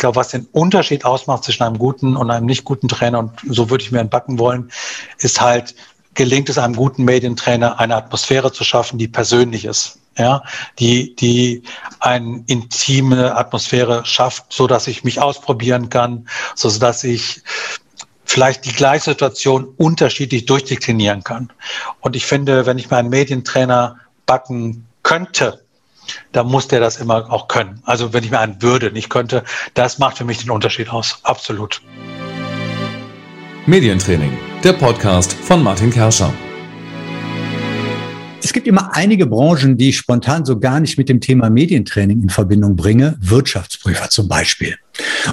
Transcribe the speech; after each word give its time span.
Ich 0.00 0.02
glaube, 0.02 0.16
was 0.16 0.28
den 0.28 0.46
Unterschied 0.52 1.04
ausmacht 1.04 1.44
zwischen 1.44 1.62
einem 1.62 1.76
guten 1.76 2.16
und 2.16 2.30
einem 2.30 2.46
nicht 2.46 2.64
guten 2.64 2.88
Trainer, 2.88 3.18
und 3.18 3.32
so 3.46 3.68
würde 3.68 3.84
ich 3.84 3.92
mir 3.92 3.98
entbacken 3.98 4.38
wollen, 4.38 4.72
ist 5.18 5.42
halt, 5.42 5.74
gelingt 6.14 6.48
es 6.48 6.56
einem 6.56 6.74
guten 6.74 7.04
Medientrainer, 7.04 7.78
eine 7.78 7.96
Atmosphäre 7.96 8.50
zu 8.50 8.64
schaffen, 8.64 8.98
die 8.98 9.08
persönlich 9.08 9.66
ist. 9.66 9.98
Ja, 10.16 10.42
die, 10.78 11.14
die 11.16 11.64
eine 11.98 12.42
intime 12.46 13.36
Atmosphäre 13.36 14.06
schafft, 14.06 14.46
so 14.48 14.66
dass 14.66 14.86
ich 14.86 15.04
mich 15.04 15.20
ausprobieren 15.20 15.90
kann, 15.90 16.26
so 16.54 16.70
dass 16.70 17.04
ich 17.04 17.42
vielleicht 18.24 18.64
die 18.64 18.72
gleiche 18.72 19.10
Situation 19.10 19.64
unterschiedlich 19.76 20.46
durchdeklinieren 20.46 21.24
kann. 21.24 21.52
Und 22.00 22.16
ich 22.16 22.24
finde, 22.24 22.64
wenn 22.64 22.78
ich 22.78 22.90
mir 22.90 22.96
einen 22.96 23.10
Medientrainer 23.10 23.98
backen 24.24 24.86
könnte, 25.02 25.62
dann 26.32 26.46
muss 26.46 26.68
der 26.68 26.80
das 26.80 26.96
immer 26.96 27.30
auch 27.32 27.48
können. 27.48 27.80
Also 27.84 28.12
wenn 28.12 28.24
ich 28.24 28.30
mir 28.30 28.40
einen 28.40 28.62
würde, 28.62 28.92
nicht 28.92 29.10
könnte, 29.10 29.44
das 29.74 29.98
macht 29.98 30.18
für 30.18 30.24
mich 30.24 30.38
den 30.38 30.50
Unterschied 30.50 30.90
aus. 30.90 31.20
Absolut. 31.22 31.80
Medientraining, 33.66 34.36
der 34.64 34.72
Podcast 34.72 35.32
von 35.32 35.62
Martin 35.62 35.90
Kerscher. 35.90 36.32
Es 38.42 38.54
gibt 38.54 38.66
immer 38.66 38.96
einige 38.96 39.26
Branchen, 39.26 39.76
die 39.76 39.90
ich 39.90 39.98
spontan 39.98 40.44
so 40.44 40.58
gar 40.58 40.80
nicht 40.80 40.96
mit 40.96 41.08
dem 41.08 41.20
Thema 41.20 41.50
Medientraining 41.50 42.22
in 42.22 42.30
Verbindung 42.30 42.74
bringe. 42.74 43.16
Wirtschaftsprüfer 43.20 44.08
zum 44.08 44.28
Beispiel. 44.28 44.76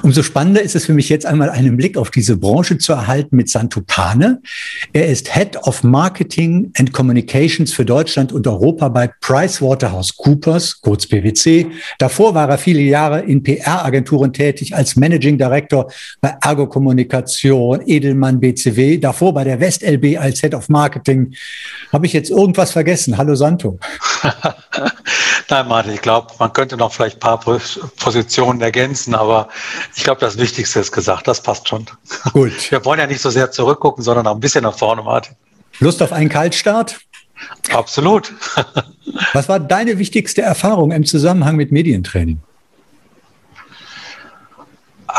Umso 0.03 0.23
spannender 0.23 0.61
ist 0.61 0.75
es 0.75 0.85
für 0.85 0.93
mich 0.93 1.09
jetzt 1.09 1.25
einmal 1.25 1.49
einen 1.49 1.77
Blick 1.77 1.97
auf 1.97 2.11
diese 2.11 2.37
Branche 2.37 2.77
zu 2.77 2.93
erhalten 2.93 3.35
mit 3.35 3.49
Santo 3.49 3.81
Pane. 3.85 4.41
Er 4.93 5.07
ist 5.07 5.33
Head 5.33 5.57
of 5.63 5.83
Marketing 5.83 6.71
and 6.77 6.93
Communications 6.93 7.73
für 7.73 7.85
Deutschland 7.85 8.31
und 8.31 8.47
Europa 8.47 8.89
bei 8.89 9.07
PricewaterhouseCoopers, 9.21 10.81
kurz 10.81 11.07
PwC. 11.07 11.67
Davor 11.99 12.35
war 12.35 12.49
er 12.49 12.57
viele 12.57 12.81
Jahre 12.81 13.21
in 13.21 13.43
PR-Agenturen 13.43 14.33
tätig 14.33 14.75
als 14.75 14.95
Managing 14.95 15.37
Director 15.37 15.91
bei 16.21 16.35
Ergo 16.41 16.67
Kommunikation, 16.67 17.81
Edelmann 17.85 18.39
BCW, 18.39 18.97
davor 18.97 19.33
bei 19.33 19.43
der 19.43 19.59
WestLB 19.59 20.17
als 20.19 20.41
Head 20.41 20.53
of 20.53 20.69
Marketing. 20.69 21.33
Habe 21.91 22.05
ich 22.05 22.13
jetzt 22.13 22.29
irgendwas 22.29 22.71
vergessen? 22.71 23.17
Hallo 23.17 23.35
Santo. 23.35 23.79
Nein, 25.49 25.67
Martin, 25.67 25.93
ich 25.93 26.01
glaube, 26.01 26.33
man 26.39 26.51
könnte 26.51 26.75
noch 26.75 26.91
vielleicht 26.91 27.17
ein 27.17 27.19
paar 27.19 27.39
Positionen 27.39 28.61
ergänzen, 28.61 29.15
aber 29.15 29.47
ich 29.95 30.03
glaube, 30.03 30.19
das 30.19 30.37
Wichtigste 30.37 30.79
ist 30.81 30.91
gesagt. 30.91 31.27
Das 31.27 31.41
passt 31.41 31.69
schon. 31.69 31.85
Gut. 32.33 32.51
Wir 32.71 32.83
wollen 32.83 32.99
ja 32.99 33.07
nicht 33.07 33.21
so 33.21 33.29
sehr 33.29 33.49
zurückgucken, 33.51 34.03
sondern 34.03 34.27
auch 34.27 34.35
ein 34.35 34.41
bisschen 34.41 34.63
nach 34.63 34.77
vorne, 34.77 35.03
Martin. 35.03 35.35
Lust 35.79 36.01
auf 36.01 36.11
einen 36.11 36.29
Kaltstart? 36.29 36.99
Absolut. 37.71 38.33
Was 39.33 39.47
war 39.47 39.59
deine 39.59 39.99
wichtigste 39.99 40.41
Erfahrung 40.41 40.91
im 40.91 41.05
Zusammenhang 41.05 41.55
mit 41.55 41.71
Medientraining? 41.71 42.39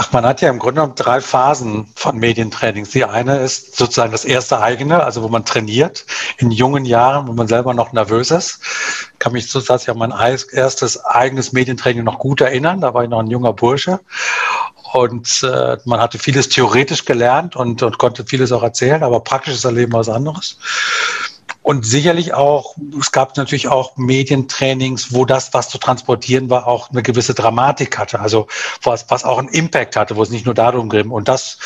Ach, 0.00 0.12
man 0.12 0.24
hat 0.24 0.40
ja 0.42 0.48
im 0.48 0.60
Grunde 0.60 0.74
genommen 0.76 0.94
drei 0.94 1.20
Phasen 1.20 1.90
von 1.96 2.18
Medientrainings. 2.18 2.90
Die 2.90 3.04
eine 3.04 3.38
ist 3.38 3.76
sozusagen 3.76 4.12
das 4.12 4.24
erste 4.24 4.60
eigene, 4.60 5.02
also 5.02 5.24
wo 5.24 5.28
man 5.28 5.44
trainiert 5.44 6.06
in 6.36 6.52
jungen 6.52 6.84
Jahren, 6.84 7.26
wo 7.26 7.32
man 7.32 7.48
selber 7.48 7.74
noch 7.74 7.92
nervös 7.92 8.30
ist. 8.30 8.60
Ich 9.14 9.18
kann 9.18 9.32
mich 9.32 9.50
zusätzlich 9.50 9.90
an 9.90 9.98
mein 9.98 10.14
erstes 10.52 11.04
eigenes 11.04 11.52
Medientraining 11.52 12.04
noch 12.04 12.20
gut 12.20 12.40
erinnern. 12.40 12.80
Da 12.80 12.94
war 12.94 13.02
ich 13.02 13.10
noch 13.10 13.18
ein 13.18 13.26
junger 13.26 13.52
Bursche. 13.52 13.98
Und 14.92 15.42
äh, 15.42 15.78
man 15.84 16.00
hatte 16.00 16.20
vieles 16.20 16.48
theoretisch 16.48 17.04
gelernt 17.04 17.56
und, 17.56 17.82
und 17.82 17.98
konnte 17.98 18.24
vieles 18.24 18.52
auch 18.52 18.62
erzählen, 18.62 19.02
aber 19.02 19.18
praktisches 19.18 19.64
Erleben 19.64 19.94
was 19.94 20.08
anderes. 20.08 20.58
Und 21.68 21.84
sicherlich 21.84 22.32
auch, 22.32 22.76
es 22.98 23.12
gab 23.12 23.36
natürlich 23.36 23.68
auch 23.68 23.98
Medientrainings, 23.98 25.12
wo 25.12 25.26
das, 25.26 25.52
was 25.52 25.68
zu 25.68 25.76
transportieren 25.76 26.48
war, 26.48 26.66
auch 26.66 26.88
eine 26.88 27.02
gewisse 27.02 27.34
Dramatik 27.34 27.98
hatte. 27.98 28.20
Also 28.20 28.46
was, 28.82 29.04
was 29.10 29.22
auch 29.22 29.36
einen 29.36 29.48
Impact 29.48 29.94
hatte, 29.94 30.16
wo 30.16 30.22
es 30.22 30.30
nicht 30.30 30.46
nur 30.46 30.54
darum 30.54 30.88
ging. 30.88 31.10
Und 31.10 31.28
das, 31.28 31.58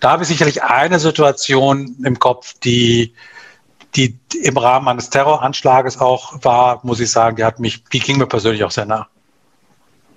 da 0.00 0.12
habe 0.12 0.22
ich 0.22 0.30
sicherlich 0.30 0.62
eine 0.62 0.98
Situation 0.98 1.94
im 2.02 2.18
Kopf, 2.18 2.54
die, 2.64 3.12
die 3.96 4.18
im 4.42 4.56
Rahmen 4.56 4.88
eines 4.88 5.10
Terroranschlages 5.10 6.00
auch 6.00 6.42
war, 6.42 6.80
muss 6.82 6.98
ich 6.98 7.10
sagen, 7.10 7.36
die 7.36 7.44
hat 7.44 7.60
mich, 7.60 7.84
die 7.92 7.98
ging 7.98 8.16
mir 8.16 8.26
persönlich 8.26 8.64
auch 8.64 8.70
sehr 8.70 8.86
nah. 8.86 9.08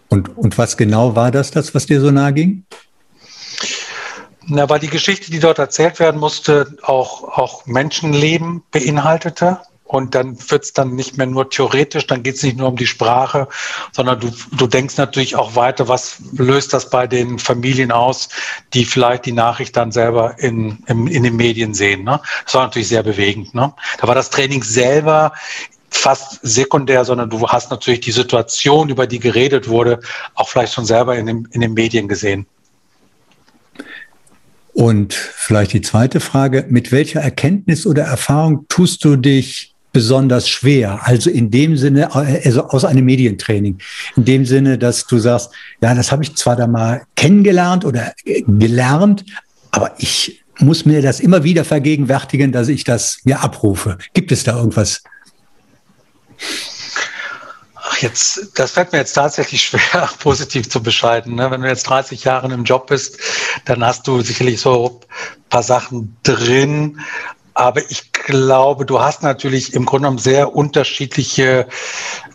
Und, 0.08 0.38
und 0.38 0.58
was 0.58 0.78
genau 0.78 1.18
war 1.18 1.32
das, 1.32 1.52
das, 1.52 1.76
was 1.76 1.86
dir 1.86 2.00
so 2.00 2.12
nah 2.12 2.32
ging? 2.32 2.64
Na, 4.48 4.70
weil 4.70 4.80
die 4.80 4.88
Geschichte, 4.88 5.32
die 5.32 5.40
dort 5.40 5.60
erzählt 5.60 6.00
werden 6.00 6.20
musste, 6.20 6.76
auch, 6.84 7.24
auch 7.24 7.66
Menschenleben 7.66 8.64
beinhaltete. 8.72 9.60
Und 9.86 10.16
dann 10.16 10.38
wird 10.50 10.64
es 10.64 10.74
dann 10.74 10.96
nicht 10.96 11.18
mehr 11.18 11.28
nur 11.28 11.52
theoretisch, 11.52 12.08
dann 12.08 12.24
geht 12.24 12.36
es 12.36 12.44
nicht 12.44 12.58
nur 12.58 12.70
um 12.70 12.78
die 12.78 12.88
Sprache, 12.88 13.48
sondern 13.92 14.20
du, 14.20 14.32
du 14.54 14.66
denkst 14.66 14.98
natürlich 14.98 15.36
auch 15.36 15.56
weiter, 15.56 15.88
was 15.88 16.18
löst 16.32 16.74
das 16.74 16.90
bei 16.90 17.06
den 17.06 17.38
Familien 17.38 17.92
aus, 17.92 18.30
die 18.74 18.86
vielleicht 18.86 19.28
die 19.28 19.34
Nachricht 19.34 19.78
dann 19.78 19.92
selber 19.92 20.40
in, 20.40 20.84
in, 20.88 21.06
in 21.06 21.22
den 21.22 21.36
Medien 21.36 21.76
sehen. 21.76 22.04
Ne? 22.04 22.20
Das 22.44 22.56
war 22.56 22.64
natürlich 22.64 22.88
sehr 22.88 23.04
bewegend. 23.04 23.54
Ne? 23.54 23.72
Da 24.00 24.08
war 24.08 24.16
das 24.16 24.32
Training 24.32 24.64
selber 24.64 25.34
fast 25.92 26.40
sekundär, 26.42 27.06
sondern 27.06 27.30
du 27.30 27.48
hast 27.48 27.70
natürlich 27.70 28.02
die 28.02 28.12
Situation, 28.12 28.90
über 28.90 29.06
die 29.06 29.20
geredet 29.20 29.70
wurde, 29.70 30.00
auch 30.34 30.50
vielleicht 30.50 30.74
schon 30.74 30.86
selber 30.86 31.16
in, 31.16 31.28
den, 31.28 31.48
in 31.52 31.62
den 31.62 31.74
Medien 31.74 32.08
gesehen. 32.08 32.48
Und 34.74 35.14
vielleicht 35.14 35.74
die 35.74 35.82
zweite 35.82 36.20
Frage, 36.20 36.66
mit 36.70 36.92
welcher 36.92 37.22
Erkenntnis 37.22 37.86
oder 37.86 38.04
Erfahrung 38.04 38.66
tust 38.70 39.06
du 39.06 39.16
dich 39.16 39.74
besonders 39.92 40.50
schwer? 40.50 41.02
Also 41.04 41.30
in 41.30 41.52
dem 41.52 41.78
Sinne, 41.78 42.14
also 42.14 42.68
aus 42.70 42.84
einem 42.84 43.06
Medientraining, 43.06 43.78
in 44.18 44.26
dem 44.26 44.46
Sinne, 44.46 44.80
dass 44.80 45.06
du 45.06 45.20
sagst, 45.20 45.52
ja, 45.82 45.94
das 45.94 46.12
habe 46.12 46.24
ich 46.24 46.36
zwar 46.36 46.56
da 46.56 46.66
mal 46.66 47.04
kennengelernt 47.16 47.86
oder 47.86 48.14
gelernt, 48.26 49.24
aber 49.70 49.94
ich 50.00 50.44
muss 50.60 50.86
mir 50.86 51.02
das 51.02 51.20
immer 51.20 51.44
wieder 51.44 51.66
vergegenwärtigen, 51.66 52.52
dass 52.52 52.68
ich 52.68 52.84
das 52.84 53.20
mir 53.26 53.42
abrufe. 53.42 53.98
Gibt 54.14 54.32
es 54.32 54.44
da 54.44 54.58
irgendwas? 54.58 55.04
Ach, 57.94 57.98
jetzt, 58.00 58.50
das 58.56 58.72
fällt 58.72 58.92
mir 58.92 58.98
jetzt 58.98 59.14
tatsächlich 59.14 59.62
schwer, 59.62 60.10
positiv 60.20 60.68
zu 60.68 60.82
bescheiden. 60.82 61.36
Ne? 61.36 61.52
Wenn 61.52 61.62
du 61.62 61.68
jetzt 61.68 61.84
30 61.84 62.24
Jahre 62.24 62.52
im 62.52 62.64
Job 62.64 62.88
bist, 62.88 63.20
dann 63.66 63.86
hast 63.86 64.08
du 64.08 64.22
sicherlich 64.22 64.62
so 64.62 65.00
ein 65.00 65.50
paar 65.50 65.62
Sachen 65.62 66.18
drin. 66.24 67.00
Aber 67.54 67.82
ich 67.92 68.12
glaube, 68.12 68.88
du 68.88 69.00
hast 69.00 69.22
natürlich 69.22 69.76
im 69.76 69.86
Grunde 69.86 70.06
genommen 70.06 70.18
sehr 70.18 70.56
unterschiedliche 70.56 71.68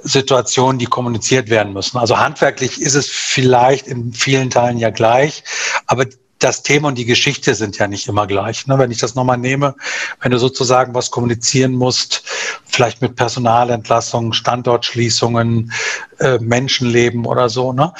Situationen, 0.04 0.78
die 0.78 0.86
kommuniziert 0.86 1.50
werden 1.50 1.72
müssen. 1.72 1.98
Also 1.98 2.18
handwerklich 2.18 2.80
ist 2.80 2.94
es 2.94 3.08
vielleicht 3.08 3.88
in 3.88 4.12
vielen 4.12 4.50
Teilen 4.50 4.78
ja 4.78 4.90
gleich, 4.90 5.42
aber 5.86 6.04
das 6.38 6.62
Thema 6.62 6.88
und 6.88 6.98
die 6.98 7.04
Geschichte 7.04 7.54
sind 7.54 7.78
ja 7.78 7.88
nicht 7.88 8.06
immer 8.08 8.26
gleich. 8.26 8.66
Ne? 8.66 8.78
Wenn 8.78 8.90
ich 8.90 8.98
das 8.98 9.14
nochmal 9.14 9.38
nehme, 9.38 9.74
wenn 10.20 10.30
du 10.30 10.38
sozusagen 10.38 10.94
was 10.94 11.10
kommunizieren 11.10 11.72
musst, 11.72 12.22
vielleicht 12.66 13.02
mit 13.02 13.16
Personalentlassungen, 13.16 14.32
Standortschließungen, 14.32 15.72
äh, 16.20 16.38
Menschenleben 16.38 17.26
oder 17.26 17.48
so, 17.48 17.72
ne? 17.72 17.92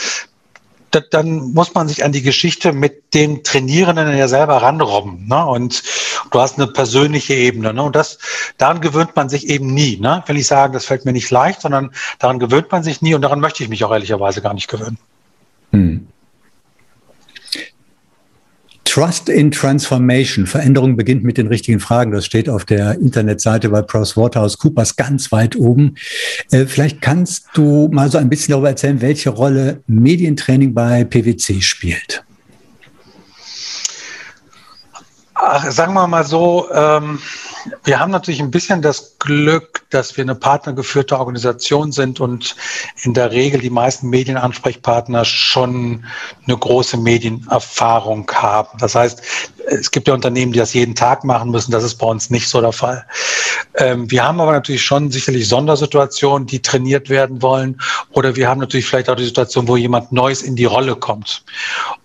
dann 1.11 1.53
muss 1.53 1.75
man 1.75 1.89
sich 1.89 2.05
an 2.05 2.13
die 2.13 2.23
Geschichte 2.23 2.73
mit 2.73 3.15
den 3.15 3.45
Trainierenden 3.45 4.17
ja 4.17 4.29
selber 4.29 4.63
ranrobben. 4.63 5.27
Ne? 5.29 5.45
Und 5.45 5.83
du 6.31 6.41
hast 6.41 6.57
eine 6.57 6.67
persönliche 6.67 7.35
Ebene. 7.35 7.75
Ne? 7.75 7.83
Und 7.83 7.97
das, 7.97 8.19
daran 8.57 8.81
gewöhnt 8.81 9.15
man 9.15 9.29
sich 9.29 9.49
eben 9.49 9.75
nie. 9.75 9.99
Ne? 9.99 10.21
Ich 10.23 10.29
will 10.29 10.37
nicht 10.37 10.47
sagen, 10.47 10.73
das 10.73 10.87
fällt 10.87 11.05
mir 11.05 11.13
nicht 11.13 11.31
leicht, 11.31 11.61
sondern 11.61 11.93
daran 12.19 12.39
gewöhnt 12.39 12.71
man 12.71 12.83
sich 12.83 13.03
nie 13.03 13.15
und 13.15 13.23
daran 13.23 13.41
möchte 13.41 13.63
ich 13.63 13.69
mich 13.69 13.85
auch 13.85 13.93
ehrlicherweise 13.93 14.41
gar 14.41 14.55
nicht 14.55 14.69
gewöhnen. 14.69 14.99
Hm. 15.73 16.09
Trust 18.89 19.29
in 19.29 19.51
Transformation. 19.51 20.47
Veränderung 20.47 20.97
beginnt 20.97 21.23
mit 21.23 21.37
den 21.37 21.47
richtigen 21.47 21.79
Fragen. 21.79 22.11
Das 22.11 22.25
steht 22.25 22.49
auf 22.49 22.65
der 22.65 22.95
Internetseite 22.95 23.69
bei 23.69 23.83
PricewaterhouseCoopers 23.83 24.97
ganz 24.97 25.31
weit 25.31 25.57
oben. 25.57 25.97
Äh, 26.51 26.65
vielleicht 26.65 27.03
kannst 27.03 27.49
du 27.53 27.91
mal 27.93 28.11
so 28.11 28.17
ein 28.17 28.31
bisschen 28.31 28.53
darüber 28.53 28.71
erzählen, 28.71 29.03
welche 29.03 29.29
Rolle 29.29 29.83
Medientraining 29.89 30.73
bei 30.73 31.05
PwC 31.05 31.61
spielt. 31.61 32.25
Ach, 35.35 35.71
sagen 35.71 35.93
wir 35.93 36.07
mal 36.07 36.25
so, 36.25 36.69
ähm, 36.73 37.19
wir 37.85 37.99
haben 37.99 38.11
natürlich 38.11 38.41
ein 38.41 38.51
bisschen 38.51 38.83
das 38.83 39.17
Glück, 39.19 39.85
dass 39.91 40.17
wir 40.17 40.23
eine 40.23 40.35
partnergeführte 40.35 41.19
Organisation 41.19 41.93
sind 41.93 42.21
und 42.21 42.55
in 43.03 43.15
der 43.15 43.31
Regel 43.31 43.61
die 43.61 43.71
meisten 43.71 44.09
Medienansprechpartner 44.09 45.25
schon 45.25 46.05
eine 46.47 46.57
große 46.57 46.97
Medienerfahrung 46.97 48.31
haben. 48.33 48.79
Das 48.79 48.95
heißt, 48.95 49.23
es 49.67 49.91
gibt 49.91 50.09
ja 50.09 50.15
Unternehmen, 50.15 50.53
die 50.53 50.59
das 50.59 50.75
jeden 50.75 50.95
Tag 50.95 51.25
machen 51.25 51.51
müssen. 51.51 51.73
Das 51.73 51.85
ist 51.85 51.97
bei 51.97 52.07
uns 52.07 52.31
nicht 52.31 52.49
so 52.49 52.61
der 52.61 52.73
Fall. 52.73 53.05
Ähm, 53.77 54.11
wir 54.11 54.25
haben 54.25 54.41
aber 54.41 54.53
natürlich 54.53 54.83
schon 54.83 55.11
sicherlich 55.11 55.49
Sondersituationen, 55.49 56.47
die 56.47 56.61
trainiert 56.61 57.09
werden 57.09 57.43
wollen. 57.43 57.81
Oder 58.13 58.37
wir 58.37 58.49
haben 58.49 58.61
natürlich 58.61 58.87
vielleicht 58.87 59.09
auch 59.11 59.17
die 59.17 59.25
Situation, 59.25 59.69
wo 59.69 59.77
jemand 59.77 60.13
Neues 60.13 60.43
in 60.43 60.57
die 60.57 60.65
Rolle 60.65 60.97
kommt. 60.97 61.45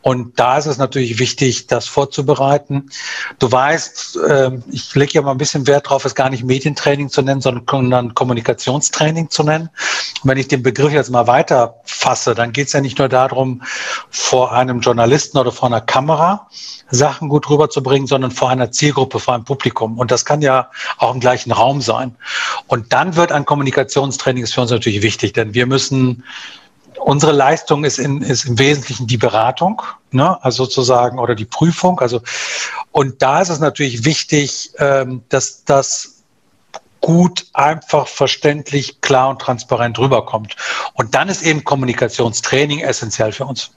Und 0.01 0.38
da 0.39 0.57
ist 0.57 0.65
es 0.65 0.77
natürlich 0.77 1.19
wichtig, 1.19 1.68
das 1.68 1.88
vorzubereiten. 1.88 2.89
Du 3.39 3.51
weißt, 3.51 4.18
äh, 4.27 4.51
ich 4.71 4.94
lege 4.95 5.13
ja 5.13 5.21
mal 5.21 5.31
ein 5.31 5.38
bisschen 5.38 5.53
Wert 5.68 5.90
drauf, 5.90 6.06
es 6.06 6.16
gar 6.16 6.30
nicht 6.30 6.44
Medientraining 6.44 7.10
zu 7.10 7.22
nennen, 7.22 7.42
sondern 7.42 7.66
Kommunikationstraining 8.14 9.30
zu 9.30 9.44
nennen. 9.44 9.70
Und 10.24 10.30
wenn 10.30 10.38
ich 10.38 10.48
den 10.48 10.64
Begriff 10.64 10.92
jetzt 10.92 11.12
mal 11.12 11.28
weiter 11.28 11.76
fasse, 11.84 12.36
dann 12.36 12.52
geht 12.52 12.68
es 12.68 12.74
ja 12.74 12.82
nicht 12.82 13.00
nur 13.00 13.10
darum, 13.10 13.62
vor 14.10 14.52
einem 14.52 14.82
Journalisten 14.82 15.38
oder 15.38 15.52
vor 15.52 15.68
einer 15.68 15.82
Kamera 15.82 16.48
Sachen 16.90 17.30
gut 17.30 17.50
rüberzubringen, 17.50 18.08
sondern 18.08 18.32
vor 18.32 18.50
einer 18.50 18.72
Zielgruppe, 18.72 19.20
vor 19.20 19.34
einem 19.34 19.46
Publikum. 19.46 19.98
Und 19.98 20.12
das 20.12 20.26
kann 20.26 20.42
ja 20.42 20.70
auch 20.98 21.14
im 21.14 21.20
gleichen 21.20 21.52
Raum 21.52 21.82
sein. 21.82 22.16
Und 22.68 22.94
dann 22.94 23.16
wird 23.16 23.32
ein 23.32 23.46
Kommunikationstraining 23.46 24.46
für 24.48 24.62
uns 24.62 24.72
natürlich 24.72 25.02
wichtig, 25.02 25.34
denn 25.34 25.54
wir 25.54 25.66
müssen 25.66 26.24
unsere 27.06 27.32
Leistung 27.32 27.84
ist, 27.84 28.00
in, 28.00 28.22
ist 28.22 28.46
im 28.46 28.58
Wesentlichen 28.60 29.08
die 29.08 29.18
Beratung, 29.18 29.82
ne? 30.12 30.44
also 30.44 30.66
sozusagen, 30.66 31.20
oder 31.20 31.36
die 31.36 31.46
Prüfung. 31.46 32.00
Also, 32.00 32.22
und 32.92 33.22
da 33.22 33.42
ist 33.42 33.50
es 33.50 33.60
natürlich 33.60 34.06
wichtig, 34.06 34.72
ähm, 34.78 35.24
dass 35.30 35.64
das 35.66 36.24
gut, 37.02 37.48
einfach, 37.52 38.08
verständlich, 38.08 39.02
klar 39.02 39.30
und 39.30 39.42
transparent 39.42 40.00
rüberkommt. 40.00 40.56
Und 40.94 41.16
dann 41.16 41.28
ist 41.28 41.44
eben 41.44 41.66
Kommunikationstraining 41.66 42.80
essentiell 42.80 43.34
für 43.34 43.46
uns. 43.46 43.72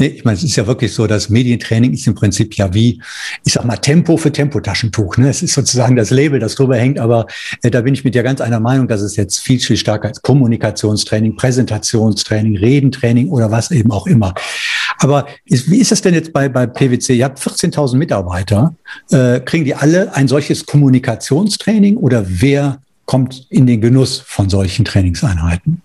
Nee, 0.00 0.06
ich 0.06 0.24
meine, 0.24 0.38
es 0.38 0.42
ist 0.42 0.56
ja 0.56 0.66
wirklich 0.66 0.94
so, 0.94 1.06
das 1.06 1.28
Medientraining 1.28 1.92
ist 1.92 2.06
im 2.06 2.14
Prinzip 2.14 2.54
ja 2.54 2.72
wie, 2.72 3.02
ich 3.44 3.52
sag 3.52 3.66
mal, 3.66 3.76
Tempo 3.76 4.16
für 4.16 4.32
Tempotaschentuch. 4.32 5.18
Ne? 5.18 5.28
Es 5.28 5.42
ist 5.42 5.52
sozusagen 5.52 5.94
das 5.94 6.08
Label, 6.08 6.40
das 6.40 6.54
drüber 6.54 6.78
hängt, 6.78 6.98
aber 6.98 7.26
äh, 7.62 7.70
da 7.70 7.82
bin 7.82 7.92
ich 7.92 8.02
mit 8.02 8.14
dir 8.14 8.22
ganz 8.22 8.40
einer 8.40 8.60
Meinung, 8.60 8.88
dass 8.88 9.02
es 9.02 9.16
jetzt 9.16 9.40
viel, 9.40 9.60
viel 9.60 9.76
stärker 9.76 10.08
als 10.08 10.22
Kommunikationstraining, 10.22 11.36
Präsentationstraining, 11.36 12.56
Redentraining 12.56 13.28
oder 13.28 13.50
was 13.50 13.70
eben 13.72 13.90
auch 13.90 14.06
immer. 14.06 14.32
Aber 15.00 15.26
ist, 15.44 15.70
wie 15.70 15.76
ist 15.76 15.92
das 15.92 16.00
denn 16.00 16.14
jetzt 16.14 16.32
bei, 16.32 16.48
bei 16.48 16.66
PwC? 16.66 17.16
Ihr 17.16 17.26
habt 17.26 17.38
14.000 17.38 17.96
Mitarbeiter. 17.96 18.74
Äh, 19.10 19.40
kriegen 19.40 19.66
die 19.66 19.74
alle 19.74 20.14
ein 20.14 20.28
solches 20.28 20.64
Kommunikationstraining 20.64 21.98
oder 21.98 22.24
wer 22.26 22.80
kommt 23.04 23.46
in 23.50 23.66
den 23.66 23.82
Genuss 23.82 24.22
von 24.24 24.48
solchen 24.48 24.86
Trainingseinheiten? 24.86 25.82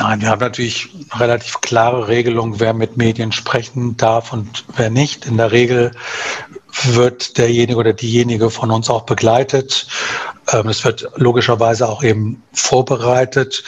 Nein, 0.00 0.22
wir 0.22 0.30
haben 0.30 0.40
natürlich 0.40 0.88
relativ 1.12 1.60
klare 1.60 2.08
Regelungen, 2.08 2.58
wer 2.58 2.72
mit 2.72 2.96
Medien 2.96 3.32
sprechen 3.32 3.98
darf 3.98 4.32
und 4.32 4.64
wer 4.74 4.88
nicht. 4.88 5.26
In 5.26 5.36
der 5.36 5.52
Regel 5.52 5.90
wird 6.84 7.36
derjenige 7.36 7.78
oder 7.78 7.92
diejenige 7.92 8.48
von 8.48 8.70
uns 8.70 8.88
auch 8.88 9.02
begleitet. 9.02 9.86
Ähm, 10.52 10.68
es 10.68 10.86
wird 10.86 11.06
logischerweise 11.16 11.86
auch 11.86 12.02
eben 12.02 12.42
vorbereitet. 12.54 13.62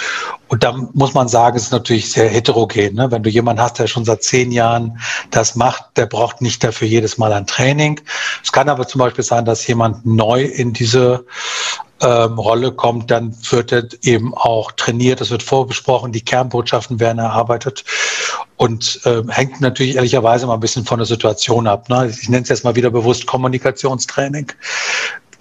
Und 0.49 0.65
da 0.65 0.73
muss 0.95 1.13
man 1.13 1.29
sagen, 1.29 1.59
es 1.59 1.65
ist 1.65 1.73
natürlich 1.73 2.11
sehr 2.11 2.31
heterogen. 2.31 2.95
Ne? 2.95 3.11
Wenn 3.11 3.23
du 3.23 3.29
jemanden 3.29 3.61
hast, 3.61 3.79
der 3.79 3.87
schon 3.87 4.07
seit 4.07 4.23
zehn 4.23 4.53
Jahren 4.53 4.99
das 5.31 5.55
macht, 5.55 5.85
der 5.97 6.07
braucht 6.07 6.41
nicht 6.41 6.65
dafür 6.65 6.89
jedes 6.89 7.19
Mal 7.19 7.35
ein 7.35 7.47
Training. 7.47 8.01
Es 8.43 8.53
kann 8.53 8.71
aber 8.71 8.89
zum 8.89 9.01
Beispiel 9.01 9.25
sein, 9.25 9.45
dass 9.45 9.67
jemand 9.67 10.07
neu 10.07 10.45
in 10.45 10.73
diese 10.73 11.27
ähm, 12.03 12.39
Rolle 12.39 12.73
kommt, 12.73 13.11
dann 13.11 13.35
wird 13.51 13.73
er 13.73 13.89
eben 14.03 14.35
auch 14.35 14.73
trainiert, 14.73 15.21
es 15.21 15.31
wird 15.31 15.43
vorbesprochen, 15.43 16.13
die 16.13 16.21
Kernbotschaften 16.25 17.01
werden 17.01 17.19
erarbeitet 17.19 17.85
und 18.57 19.01
äh, 19.05 19.23
hängt 19.29 19.61
natürlich 19.61 19.97
ehrlicherweise 19.97 20.47
mal 20.47 20.55
ein 20.55 20.61
bisschen 20.61 20.85
von 20.85 20.99
der 20.99 21.07
Situation 21.07 21.67
ab. 21.67 21.89
Ne? 21.89 22.09
Ich 22.11 22.29
nenne 22.29 22.43
es 22.43 22.49
jetzt 22.49 22.65
mal 22.65 22.75
wieder 22.75 22.91
bewusst 22.91 23.27
Kommunikationstraining. 23.27 24.53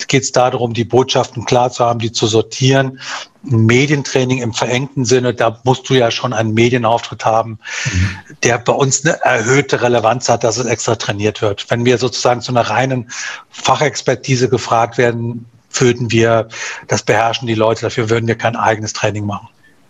Geht 0.08 0.24
es 0.24 0.32
darum, 0.32 0.74
die 0.74 0.84
Botschaften 0.84 1.46
klar 1.46 1.72
zu 1.72 1.86
haben, 1.86 2.00
die 2.00 2.12
zu 2.12 2.28
sortieren. 2.28 3.00
Medientraining 3.44 4.40
im 4.40 4.54
verengten 4.54 5.06
Sinne, 5.06 5.34
da 5.34 5.60
musst 5.64 5.90
du 5.90 5.94
ja 5.94 6.12
schon 6.12 6.34
einen 6.34 6.54
Medienauftritt 6.54 7.24
haben, 7.24 7.60
mhm. 7.86 8.18
der 8.44 8.58
bei 8.58 8.74
uns 8.74 9.06
eine 9.06 9.22
erhöhte 9.22 9.82
Relevanz 9.82 10.28
hat, 10.28 10.44
dass 10.44 10.58
es 10.58 10.66
extra 10.66 10.96
trainiert 10.96 11.42
wird. 11.42 11.70
Wenn 11.70 11.86
wir 11.86 11.98
sozusagen 11.98 12.42
zu 12.42 12.52
einer 12.52 12.70
reinen 12.70 13.10
Fachexpertise 13.50 14.50
gefragt 14.50 14.98
werden, 14.98 15.46
würden 15.74 16.12
wir, 16.12 16.48
das 16.88 17.04
beherrschen 17.04 17.48
die 17.48 17.56
Leute, 17.56 17.82
dafür 17.82 18.10
würden 18.10 18.28
wir 18.28 18.36
kein 18.36 18.56
eigenes 18.56 18.94
Training 18.94 19.26
machen. 19.26 19.48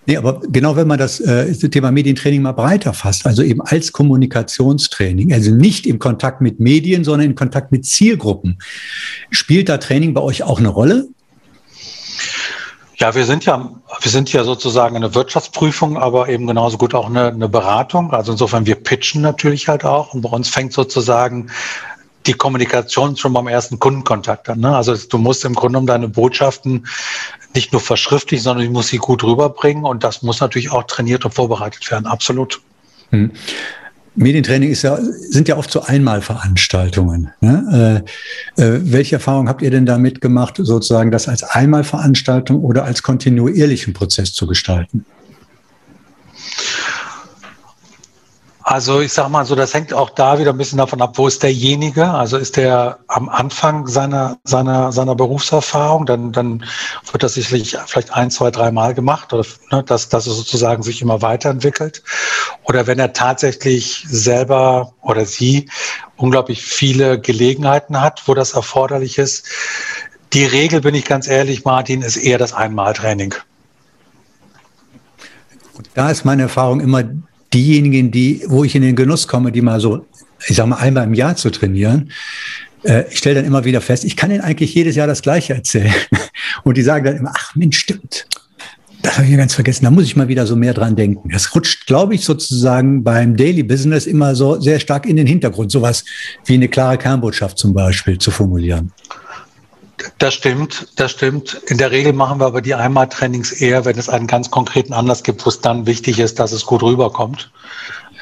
Nee, 0.08 0.18
aber 0.18 0.42
genau 0.42 0.76
wenn 0.76 0.88
man 0.88 0.98
das, 0.98 1.20
äh, 1.20 1.48
das 1.48 1.70
Thema 1.70 1.92
Medientraining 1.92 2.42
mal 2.42 2.54
breiter 2.54 2.94
fasst, 2.94 3.28
also 3.28 3.44
eben 3.44 3.62
als 3.62 3.92
Kommunikationstraining, 3.92 5.32
also 5.32 5.52
nicht 5.52 5.86
im 5.86 6.00
Kontakt 6.00 6.42
mit 6.42 6.60
Medien, 6.60 7.04
sondern 7.04 7.28
im 7.28 7.36
Kontakt 7.36 7.72
mit 7.72 7.86
Zielgruppen, 7.86 8.58
spielt 9.30 9.70
da 9.70 9.78
Training 9.78 10.14
bei 10.14 10.22
euch 10.22 10.42
auch 10.42 10.60
eine 10.60 10.70
Rolle? 10.70 11.08
Ja, 13.02 13.16
wir 13.16 13.26
sind 13.26 13.46
ja, 13.46 13.72
wir 14.00 14.12
sind 14.12 14.32
ja 14.32 14.44
sozusagen 14.44 14.96
eine 14.96 15.16
Wirtschaftsprüfung, 15.16 15.98
aber 15.98 16.30
eben 16.30 16.46
genauso 16.46 16.78
gut 16.78 16.94
auch 16.94 17.10
eine, 17.10 17.28
eine 17.28 17.50
Beratung. 17.50 18.12
Also 18.12 18.32
insofern, 18.32 18.68
wir 18.68 18.76
pitchen 18.76 19.22
natürlich 19.22 19.68
halt 19.68 19.84
auch. 19.84 20.14
Und 20.14 20.22
bei 20.22 20.30
uns 20.30 20.50
fängt 20.50 20.74
sozusagen 20.74 21.50
die 22.26 22.34
Kommunikation 22.34 23.18
schon 23.18 23.34
beim 23.34 23.48
ersten 23.48 23.80
Kundenkontakt 23.80 24.50
an. 24.50 24.60
Ne? 24.60 24.76
Also 24.76 24.96
du 24.96 25.18
musst 25.18 25.46
im 25.46 25.54
Grunde 25.54 25.74
genommen 25.74 25.88
deine 25.88 26.08
Botschaften 26.08 26.88
nicht 27.54 27.72
nur 27.72 27.82
verschriftlich, 27.82 28.44
sondern 28.44 28.66
du 28.66 28.72
musst 28.72 28.90
sie 28.90 28.98
gut 28.98 29.24
rüberbringen 29.24 29.86
und 29.86 30.04
das 30.04 30.22
muss 30.22 30.40
natürlich 30.40 30.72
auch 30.72 30.84
trainiert 30.84 31.26
und 31.26 31.34
vorbereitet 31.34 31.90
werden, 31.92 32.06
absolut. 32.06 32.62
Hm. 33.10 33.32
Medientraining 34.16 34.76
ja, 34.82 34.98
sind 35.30 35.48
ja 35.48 35.56
oft 35.56 35.72
so 35.72 35.82
Einmalveranstaltungen. 35.82 37.32
Ne? 37.40 38.04
Äh, 38.58 38.62
äh, 38.62 38.80
welche 38.84 39.16
Erfahrung 39.16 39.48
habt 39.48 39.62
ihr 39.62 39.72
denn 39.72 39.86
damit 39.86 40.20
gemacht, 40.20 40.56
sozusagen 40.58 41.12
das 41.12 41.30
als 41.30 41.44
Einmalveranstaltung 41.44 42.62
oder 42.62 42.84
als 42.84 43.04
kontinuierlichen 43.04 43.94
Prozess 43.94 44.34
zu 44.34 44.48
gestalten? 44.48 45.06
Also 48.72 49.02
ich 49.02 49.12
sage 49.12 49.28
mal 49.28 49.46
so, 49.46 49.54
das 49.54 49.74
hängt 49.74 49.94
auch 49.94 50.12
da 50.12 50.40
wieder 50.40 50.52
ein 50.52 50.58
bisschen 50.58 50.78
davon 50.78 51.02
ab, 51.02 51.18
wo 51.18 51.28
ist 51.28 51.44
derjenige. 51.44 52.10
Also 52.10 52.38
ist 52.38 52.56
der 52.56 53.00
am 53.08 53.28
Anfang 53.28 53.86
seiner, 53.86 54.38
seiner, 54.46 54.94
seiner 54.94 55.14
Berufserfahrung, 55.14 56.06
dann, 56.06 56.32
dann 56.32 56.64
wird 57.12 57.22
das 57.22 57.34
sicherlich 57.34 57.76
vielleicht 57.86 58.14
ein, 58.14 58.32
zwei, 58.32 58.50
drei 58.50 58.72
Mal 58.72 58.94
gemacht, 58.94 59.34
oder 59.34 59.46
ne, 59.72 59.84
dass, 59.84 60.08
dass 60.08 60.26
es 60.26 60.38
sozusagen 60.38 60.84
sich 60.84 61.02
immer 61.02 61.22
weiterentwickelt. 61.22 62.02
Oder 62.64 62.88
wenn 62.88 62.98
er 62.98 63.12
tatsächlich 63.12 64.06
selber 64.08 64.94
oder 65.02 65.26
sie 65.26 65.70
unglaublich 66.16 66.62
viele 66.62 67.20
Gelegenheiten 67.20 68.00
hat, 68.00 68.26
wo 68.26 68.36
das 68.36 68.54
erforderlich 68.54 69.18
ist. 69.18 69.50
Die 70.32 70.46
Regel, 70.46 70.80
bin 70.80 70.96
ich 70.96 71.04
ganz 71.04 71.28
ehrlich, 71.28 71.66
Martin, 71.66 72.04
ist 72.04 72.16
eher 72.16 72.38
das 72.38 72.54
Einmaltraining. 72.54 73.36
Da 75.94 76.10
ist 76.10 76.24
meine 76.24 76.44
Erfahrung 76.44 76.80
immer 76.80 77.04
diejenigen, 77.54 78.12
die, 78.12 78.44
wo 78.48 78.64
ich 78.64 78.76
in 78.76 78.82
den 78.82 78.96
Genuss 78.96 79.28
komme, 79.28 79.52
die 79.52 79.62
mal 79.62 79.80
so, 79.80 80.06
ich 80.48 80.56
sag 80.56 80.68
mal, 80.68 80.78
einmal 80.78 81.06
im 81.06 81.14
Jahr 81.14 81.36
zu 81.36 81.50
trainieren, 81.52 82.12
äh, 82.84 83.04
ich 83.10 83.18
stelle 83.18 83.36
dann 83.36 83.46
immer 83.46 83.66
wieder 83.66 83.82
fest, 83.82 84.04
ich 84.06 84.16
kann 84.16 84.32
ihnen 84.32 84.42
eigentlich 84.42 84.74
jedes 84.74 84.96
Jahr 84.96 85.08
das 85.08 85.22
Gleiche 85.22 85.54
erzählen. 85.54 85.94
Und 86.64 86.78
die 86.78 86.82
sagen 86.82 87.06
dann 87.06 87.18
immer, 87.18 87.34
ach 87.36 87.56
Mensch, 87.56 87.80
stimmt. 87.80 88.28
Das 89.02 89.18
habe 89.18 89.28
ich 89.28 89.36
ganz 89.36 89.56
vergessen. 89.56 89.86
Da 89.86 89.92
muss 89.92 90.04
ich 90.04 90.16
mal 90.16 90.28
wieder 90.28 90.46
so 90.46 90.56
mehr 90.56 90.74
dran 90.74 90.96
denken. 90.96 91.30
Das 91.30 91.56
rutscht, 91.56 91.88
glaube 91.88 92.14
ich, 92.14 92.24
sozusagen 92.24 93.04
beim 93.04 93.36
Daily 93.36 93.64
Business 93.64 94.06
immer 94.06 94.36
so 94.36 94.60
sehr 94.60 94.80
stark 94.80 95.08
in 95.08 95.16
den 95.16 95.26
Hintergrund, 95.26 95.72
sowas 95.72 96.04
wie 96.46 96.54
eine 96.54 96.68
klare 96.68 97.00
Kernbotschaft 97.00 97.58
zum 97.58 97.74
Beispiel 97.74 98.20
zu 98.20 98.30
formulieren. 98.30 98.92
Das 100.18 100.34
stimmt, 100.34 100.88
das 100.96 101.12
stimmt. 101.12 101.54
In 101.68 101.78
der 101.78 101.92
Regel 101.92 102.14
machen 102.14 102.40
wir 102.40 102.46
aber 102.46 102.62
die 102.62 102.76
Einmaltrainings 102.76 103.52
eher, 103.52 103.86
wenn 103.86 103.98
es 103.98 104.10
einen 104.10 104.28
ganz 104.28 104.52
konkreten 104.52 104.94
Anlass 104.94 105.24
gibt, 105.24 105.46
wo 105.46 105.50
es 105.50 105.62
dann 105.62 105.86
wichtig 105.86 106.20
ist, 106.20 106.40
dass 106.40 106.52
es 106.52 106.66
gut 106.66 106.84
rüberkommt. 106.84 107.52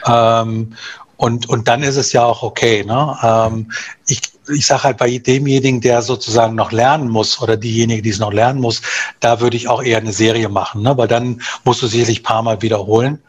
Ähm, 0.05 0.75
und, 1.17 1.49
und 1.49 1.67
dann 1.67 1.83
ist 1.83 1.97
es 1.97 2.13
ja 2.13 2.23
auch 2.23 2.43
okay. 2.43 2.83
Ne? 2.83 3.17
Ähm, 3.21 3.71
ich 4.07 4.21
ich 4.49 4.65
sage 4.65 4.83
halt 4.83 4.97
bei 4.97 5.17
demjenigen, 5.17 5.81
der 5.81 6.01
sozusagen 6.01 6.55
noch 6.55 6.71
lernen 6.71 7.09
muss 7.09 7.41
oder 7.41 7.57
diejenige, 7.57 8.01
die 8.01 8.09
es 8.09 8.19
noch 8.19 8.33
lernen 8.33 8.61
muss, 8.61 8.81
da 9.19 9.39
würde 9.39 9.57
ich 9.57 9.67
auch 9.67 9.81
eher 9.81 9.97
eine 9.97 10.13
Serie 10.13 10.49
machen, 10.49 10.81
ne? 10.81 10.97
weil 10.97 11.07
dann 11.07 11.41
musst 11.63 11.81
du 11.81 11.87
sicherlich 11.87 12.21
ein 12.21 12.23
paar 12.23 12.43
Mal 12.43 12.61
wiederholen, 12.61 13.19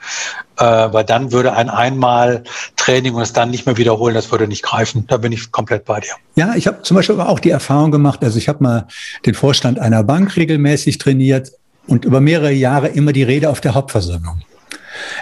äh, 0.59 0.65
weil 0.65 1.05
dann 1.05 1.33
würde 1.33 1.53
ein 1.53 1.69
einmal 1.69 2.45
Training 2.77 3.15
und 3.15 3.23
es 3.23 3.33
dann 3.33 3.51
nicht 3.51 3.67
mehr 3.67 3.77
wiederholen, 3.77 4.15
das 4.15 4.31
würde 4.31 4.47
nicht 4.47 4.63
greifen. 4.63 5.07
Da 5.07 5.17
bin 5.17 5.33
ich 5.33 5.51
komplett 5.53 5.85
bei 5.85 6.01
dir. 6.01 6.13
Ja, 6.37 6.55
ich 6.55 6.67
habe 6.67 6.83
zum 6.83 6.97
Beispiel 6.97 7.21
auch 7.21 7.41
die 7.41 7.51
Erfahrung 7.51 7.91
gemacht, 7.91 8.23
also 8.23 8.39
ich 8.39 8.49
habe 8.49 8.63
mal 8.63 8.87
den 9.27 9.35
Vorstand 9.35 9.79
einer 9.79 10.03
Bank 10.03 10.37
regelmäßig 10.37 10.99
trainiert 10.99 11.53
und 11.87 12.05
über 12.05 12.21
mehrere 12.21 12.53
Jahre 12.53 12.89
immer 12.89 13.13
die 13.13 13.23
Rede 13.23 13.51
auf 13.51 13.61
der 13.61 13.75
Hauptversammlung. 13.75 14.43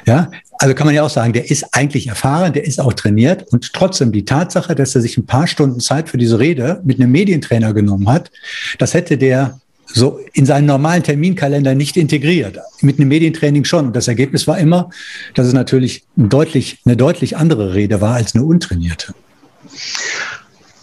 Ja, 0.07 0.31
also 0.59 0.75
kann 0.75 0.87
man 0.87 0.95
ja 0.95 1.03
auch 1.03 1.11
sagen, 1.11 1.33
der 1.33 1.51
ist 1.51 1.67
eigentlich 1.73 2.09
erfahren, 2.09 2.53
der 2.53 2.65
ist 2.65 2.81
auch 2.81 2.93
trainiert 2.93 3.47
und 3.53 3.73
trotzdem 3.73 4.13
die 4.13 4.25
Tatsache, 4.25 4.75
dass 4.75 4.95
er 4.95 5.01
sich 5.01 5.17
ein 5.17 5.27
paar 5.27 5.47
Stunden 5.47 5.81
Zeit 5.81 6.09
für 6.09 6.19
diese 6.19 6.39
Rede 6.39 6.81
mit 6.85 7.01
einem 7.01 7.13
Medientrainer 7.13 7.73
genommen 7.73 8.09
hat, 8.09 8.31
das 8.79 8.95
hätte 8.95 9.19
der 9.19 9.61
so 9.87 10.21
in 10.35 10.45
seinen 10.47 10.67
normalen 10.67 11.03
Terminkalender 11.03 11.75
nicht 11.75 11.97
integriert. 11.97 12.59
Mit 12.83 12.99
einem 12.99 13.09
Medientraining 13.09 13.65
schon. 13.65 13.87
Und 13.87 13.97
das 13.97 14.09
Ergebnis 14.09 14.47
war 14.47 14.59
immer, 14.59 14.91
dass 15.35 15.47
es 15.47 15.55
natürlich 15.55 16.05
deutlich, 16.17 16.79
eine 16.85 16.97
deutlich 16.97 17.37
andere 17.37 17.75
Rede 17.75 18.01
war 18.01 18.15
als 18.15 18.35
eine 18.35 18.45
untrainierte. 18.45 19.15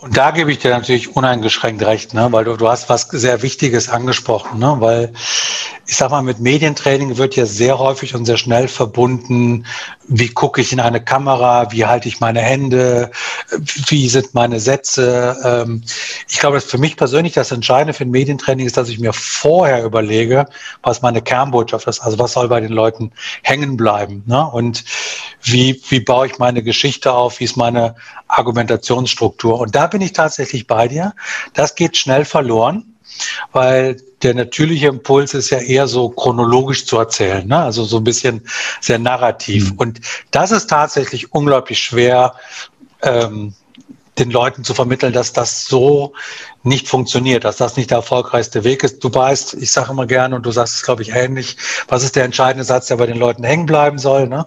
Und 0.06 0.16
da 0.16 0.30
gebe 0.30 0.52
ich 0.52 0.60
dir 0.60 0.70
natürlich 0.70 1.16
uneingeschränkt 1.16 1.84
recht, 1.84 2.14
ne? 2.14 2.28
weil 2.30 2.46
du, 2.46 2.56
du 2.56 2.70
hast 2.70 2.90
was 2.90 3.08
sehr 3.10 3.42
Wichtiges 3.42 3.90
angesprochen, 3.90 4.60
ne? 4.60 4.76
weil 4.78 5.12
ich 5.88 5.98
sag 5.98 6.12
mal, 6.12 6.22
mit 6.22 6.40
Medientraining 6.40 7.18
wird 7.18 7.36
ja 7.36 7.46
sehr 7.46 7.80
häufig 7.80 8.16
und 8.16 8.26
sehr 8.26 8.38
schnell 8.38 8.68
verbunden, 8.68 9.66
wie 10.08 10.30
gucke 10.30 10.62
ich 10.62 10.74
in 10.74 10.80
eine 10.80 11.04
Kamera, 11.04 11.72
wie 11.72 11.86
halte 11.86 12.08
ich 12.08 12.20
meine 12.20 12.42
Hände, 12.42 13.12
wie 13.88 14.08
sind 14.08 14.34
meine 14.34 14.60
Sätze. 14.60 15.38
Ähm, 15.44 15.84
ich 16.28 16.40
glaube, 16.40 16.58
dass 16.58 16.66
für 16.66 16.78
mich 16.78 16.98
persönlich 16.98 17.34
das 17.34 17.52
Entscheidende 17.52 17.94
für 17.94 18.04
ein 18.04 18.12
Medientraining 18.12 18.66
ist, 18.66 18.78
dass 18.78 18.90
ich 18.90 19.00
mir 19.00 19.14
vorher 19.14 19.84
überlege, 19.84 20.48
was 20.84 21.02
meine 21.02 21.22
Kernbotschaft 21.22 21.88
ist, 21.88 22.00
also 22.00 22.18
was 22.20 22.34
soll 22.34 22.48
bei 22.48 22.62
den 22.62 22.72
Leuten 22.72 23.12
hängen 23.44 23.78
bleiben 23.78 24.24
ne? 24.26 24.46
und 24.46 24.84
wie, 25.44 25.82
wie 25.90 26.00
baue 26.00 26.28
ich 26.28 26.40
meine 26.40 26.64
Geschichte 26.64 27.12
auf, 27.12 27.40
wie 27.40 27.44
ist 27.44 27.58
meine 27.58 27.96
Argumentationsstruktur. 28.28 29.60
Und 29.60 29.76
da 29.76 29.88
bin 29.96 30.02
ich 30.02 30.12
tatsächlich 30.12 30.68
bei 30.68 30.90
dir. 30.90 31.14
Das 31.54 31.75
geht 31.75 31.96
schnell 31.96 32.25
verloren 32.25 32.84
weil 33.54 33.96
der 34.24 34.34
natürliche 34.34 34.88
Impuls 34.88 35.34
ist 35.34 35.50
ja 35.50 35.60
eher 35.60 35.88
so 35.88 36.10
chronologisch 36.10 36.86
zu 36.86 36.98
erzählen, 36.98 37.48
ne? 37.48 37.60
also 37.60 37.86
so 37.86 37.96
ein 37.98 38.04
bisschen 38.04 38.42
sehr 38.82 39.00
narrativ. 39.00 39.72
Mhm. 39.72 39.78
Und 39.78 40.02
das 40.32 40.52
ist 40.52 40.68
tatsächlich 40.68 41.32
unglaublich 41.32 41.80
schwer, 41.80 42.34
ähm, 43.04 43.54
den 44.18 44.32
Leuten 44.32 44.64
zu 44.64 44.74
vermitteln, 44.74 45.14
dass 45.14 45.34
das 45.34 45.66
so 45.66 46.14
nicht 46.64 46.88
funktioniert, 46.88 47.44
dass 47.44 47.58
das 47.58 47.76
nicht 47.78 47.92
der 47.92 47.98
erfolgreichste 47.98 48.64
Weg 48.64 48.84
ist. 48.84 49.04
Du 49.04 49.14
weißt, 49.14 49.56
ich 49.56 49.72
sage 49.72 49.92
immer 49.92 50.08
gerne 50.08 50.36
und 50.36 50.46
du 50.46 50.52
sagst 50.52 50.76
es, 50.76 50.84
glaube 50.84 51.02
ich, 51.02 51.14
ähnlich, 51.14 51.58
was 51.88 52.04
ist 52.04 52.16
der 52.16 52.24
entscheidende 52.24 52.64
Satz, 52.64 52.88
der 52.88 52.96
bei 52.96 53.06
den 53.06 53.18
Leuten 53.18 53.44
hängen 53.44 53.66
bleiben 53.66 54.00
soll. 54.00 54.28
Ne? 54.28 54.46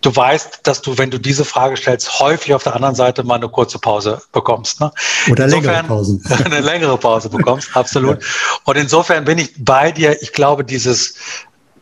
Du 0.00 0.14
weißt, 0.14 0.60
dass 0.64 0.82
du, 0.82 0.98
wenn 0.98 1.10
du 1.10 1.18
diese 1.18 1.44
Frage 1.44 1.76
stellst, 1.76 2.18
häufig 2.18 2.52
auf 2.52 2.64
der 2.64 2.74
anderen 2.74 2.94
Seite 2.94 3.22
mal 3.22 3.36
eine 3.36 3.48
kurze 3.48 3.78
Pause 3.78 4.20
bekommst. 4.32 4.80
Ne? 4.80 4.90
Oder 5.30 5.44
insofern, 5.44 5.64
längere 5.64 5.84
Pausen. 5.84 6.24
eine 6.44 6.60
längere 6.60 6.98
Pause 6.98 7.28
bekommst, 7.30 7.74
absolut. 7.74 8.22
Ja. 8.22 8.28
Und 8.64 8.76
insofern 8.76 9.24
bin 9.24 9.38
ich 9.38 9.52
bei 9.64 9.92
dir. 9.92 10.20
Ich 10.20 10.32
glaube, 10.32 10.64
dieses 10.64 11.14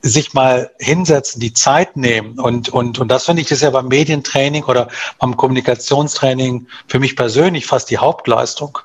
sich 0.02 0.34
mal 0.34 0.70
hinsetzen, 0.80 1.40
die 1.40 1.52
Zeit 1.52 1.96
nehmen. 1.96 2.38
Und, 2.38 2.68
und, 2.68 2.98
und 2.98 3.08
das 3.08 3.24
finde 3.24 3.42
ich 3.42 3.50
ist 3.50 3.62
ja 3.62 3.70
beim 3.70 3.88
Medientraining 3.88 4.64
oder 4.64 4.88
beim 5.18 5.36
Kommunikationstraining 5.36 6.66
für 6.88 6.98
mich 6.98 7.16
persönlich 7.16 7.66
fast 7.66 7.90
die 7.90 7.98
Hauptleistung. 7.98 8.78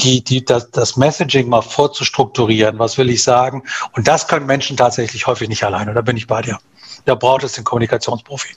Die, 0.00 0.24
die, 0.24 0.44
das, 0.44 0.70
das 0.70 0.96
Messaging 0.96 1.48
mal 1.48 1.62
vorzustrukturieren, 1.62 2.78
was 2.78 2.98
will 2.98 3.10
ich 3.10 3.22
sagen? 3.22 3.62
Und 3.92 4.08
das 4.08 4.26
können 4.26 4.46
Menschen 4.46 4.76
tatsächlich 4.76 5.26
häufig 5.26 5.48
nicht 5.48 5.62
alleine. 5.62 5.94
Da 5.94 6.00
bin 6.00 6.16
ich 6.16 6.26
bei 6.26 6.42
dir. 6.42 6.58
Da 7.04 7.14
braucht 7.14 7.44
es 7.44 7.52
den 7.52 7.64
Kommunikationsprofi. 7.64 8.56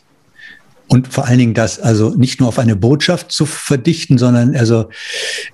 Und 0.87 1.13
vor 1.13 1.25
allen 1.25 1.37
Dingen 1.37 1.53
das 1.53 1.79
also 1.79 2.11
nicht 2.11 2.39
nur 2.39 2.49
auf 2.49 2.59
eine 2.59 2.75
Botschaft 2.75 3.31
zu 3.31 3.45
verdichten, 3.45 4.17
sondern 4.17 4.55
also 4.55 4.89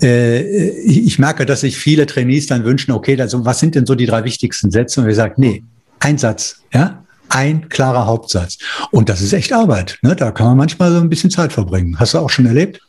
äh, 0.02 0.70
ich 0.80 1.18
merke, 1.18 1.46
dass 1.46 1.62
sich 1.62 1.78
viele 1.78 2.06
Trainees 2.06 2.46
dann 2.46 2.64
wünschen, 2.64 2.92
okay, 2.92 3.20
also 3.20 3.44
was 3.44 3.60
sind 3.60 3.74
denn 3.74 3.88
so 3.88 3.96
die 3.96 4.06
drei 4.06 4.24
wichtigsten 4.24 4.70
Sätze? 4.70 5.02
Und 5.02 5.08
wir 5.08 5.16
sagen, 5.16 5.34
nee, 5.38 5.64
ein 6.04 6.18
Satz, 6.18 6.58
ja, 6.74 7.04
ein 7.30 7.70
klarer 7.70 8.06
Hauptsatz. 8.06 8.58
Und 8.92 9.10
das 9.10 9.22
ist 9.22 9.34
echt 9.34 9.54
Arbeit. 9.54 9.98
Ne? 10.02 10.16
Da 10.16 10.32
kann 10.32 10.48
man 10.48 10.58
manchmal 10.58 10.92
so 10.92 10.98
ein 11.00 11.10
bisschen 11.10 11.32
Zeit 11.32 11.54
verbringen. 11.54 12.00
Hast 12.00 12.14
du 12.14 12.20
auch 12.20 12.30
schon 12.30 12.46
erlebt? 12.46 12.82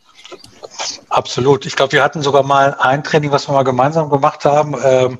Absolut. 1.08 1.64
Ich 1.64 1.76
glaube, 1.76 1.92
wir 1.92 2.02
hatten 2.02 2.22
sogar 2.22 2.42
mal 2.42 2.74
ein 2.80 3.04
Training, 3.04 3.30
was 3.30 3.48
wir 3.48 3.52
mal 3.52 3.62
gemeinsam 3.62 4.10
gemacht 4.10 4.44
haben. 4.44 4.74
Ähm, 4.82 5.18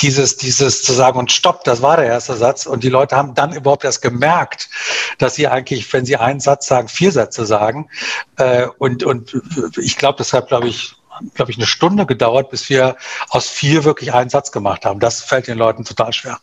dieses, 0.00 0.38
dieses 0.38 0.82
zu 0.82 0.92
sagen 0.94 1.18
und 1.18 1.30
stopp, 1.30 1.64
das 1.64 1.82
war 1.82 1.98
der 1.98 2.06
erste 2.06 2.34
Satz. 2.34 2.64
Und 2.64 2.82
die 2.82 2.88
Leute 2.88 3.14
haben 3.14 3.34
dann 3.34 3.52
überhaupt 3.52 3.84
erst 3.84 4.00
gemerkt, 4.00 4.70
dass 5.18 5.34
sie 5.34 5.46
eigentlich, 5.46 5.92
wenn 5.92 6.06
sie 6.06 6.16
einen 6.16 6.40
Satz 6.40 6.66
sagen, 6.66 6.88
vier 6.88 7.12
Sätze 7.12 7.44
sagen. 7.44 7.88
Äh, 8.36 8.66
und, 8.78 9.04
und 9.04 9.40
ich 9.76 9.98
glaube, 9.98 10.16
deshalb 10.18 10.48
glaube 10.48 10.68
ich, 10.68 10.94
glaube 11.34 11.50
ich, 11.50 11.58
eine 11.58 11.66
Stunde 11.66 12.06
gedauert, 12.06 12.50
bis 12.50 12.70
wir 12.70 12.96
aus 13.28 13.48
vier 13.48 13.84
wirklich 13.84 14.14
einen 14.14 14.30
Satz 14.30 14.50
gemacht 14.50 14.86
haben. 14.86 14.98
Das 14.98 15.20
fällt 15.20 15.46
den 15.46 15.58
Leuten 15.58 15.84
total 15.84 16.12
schwer. 16.14 16.40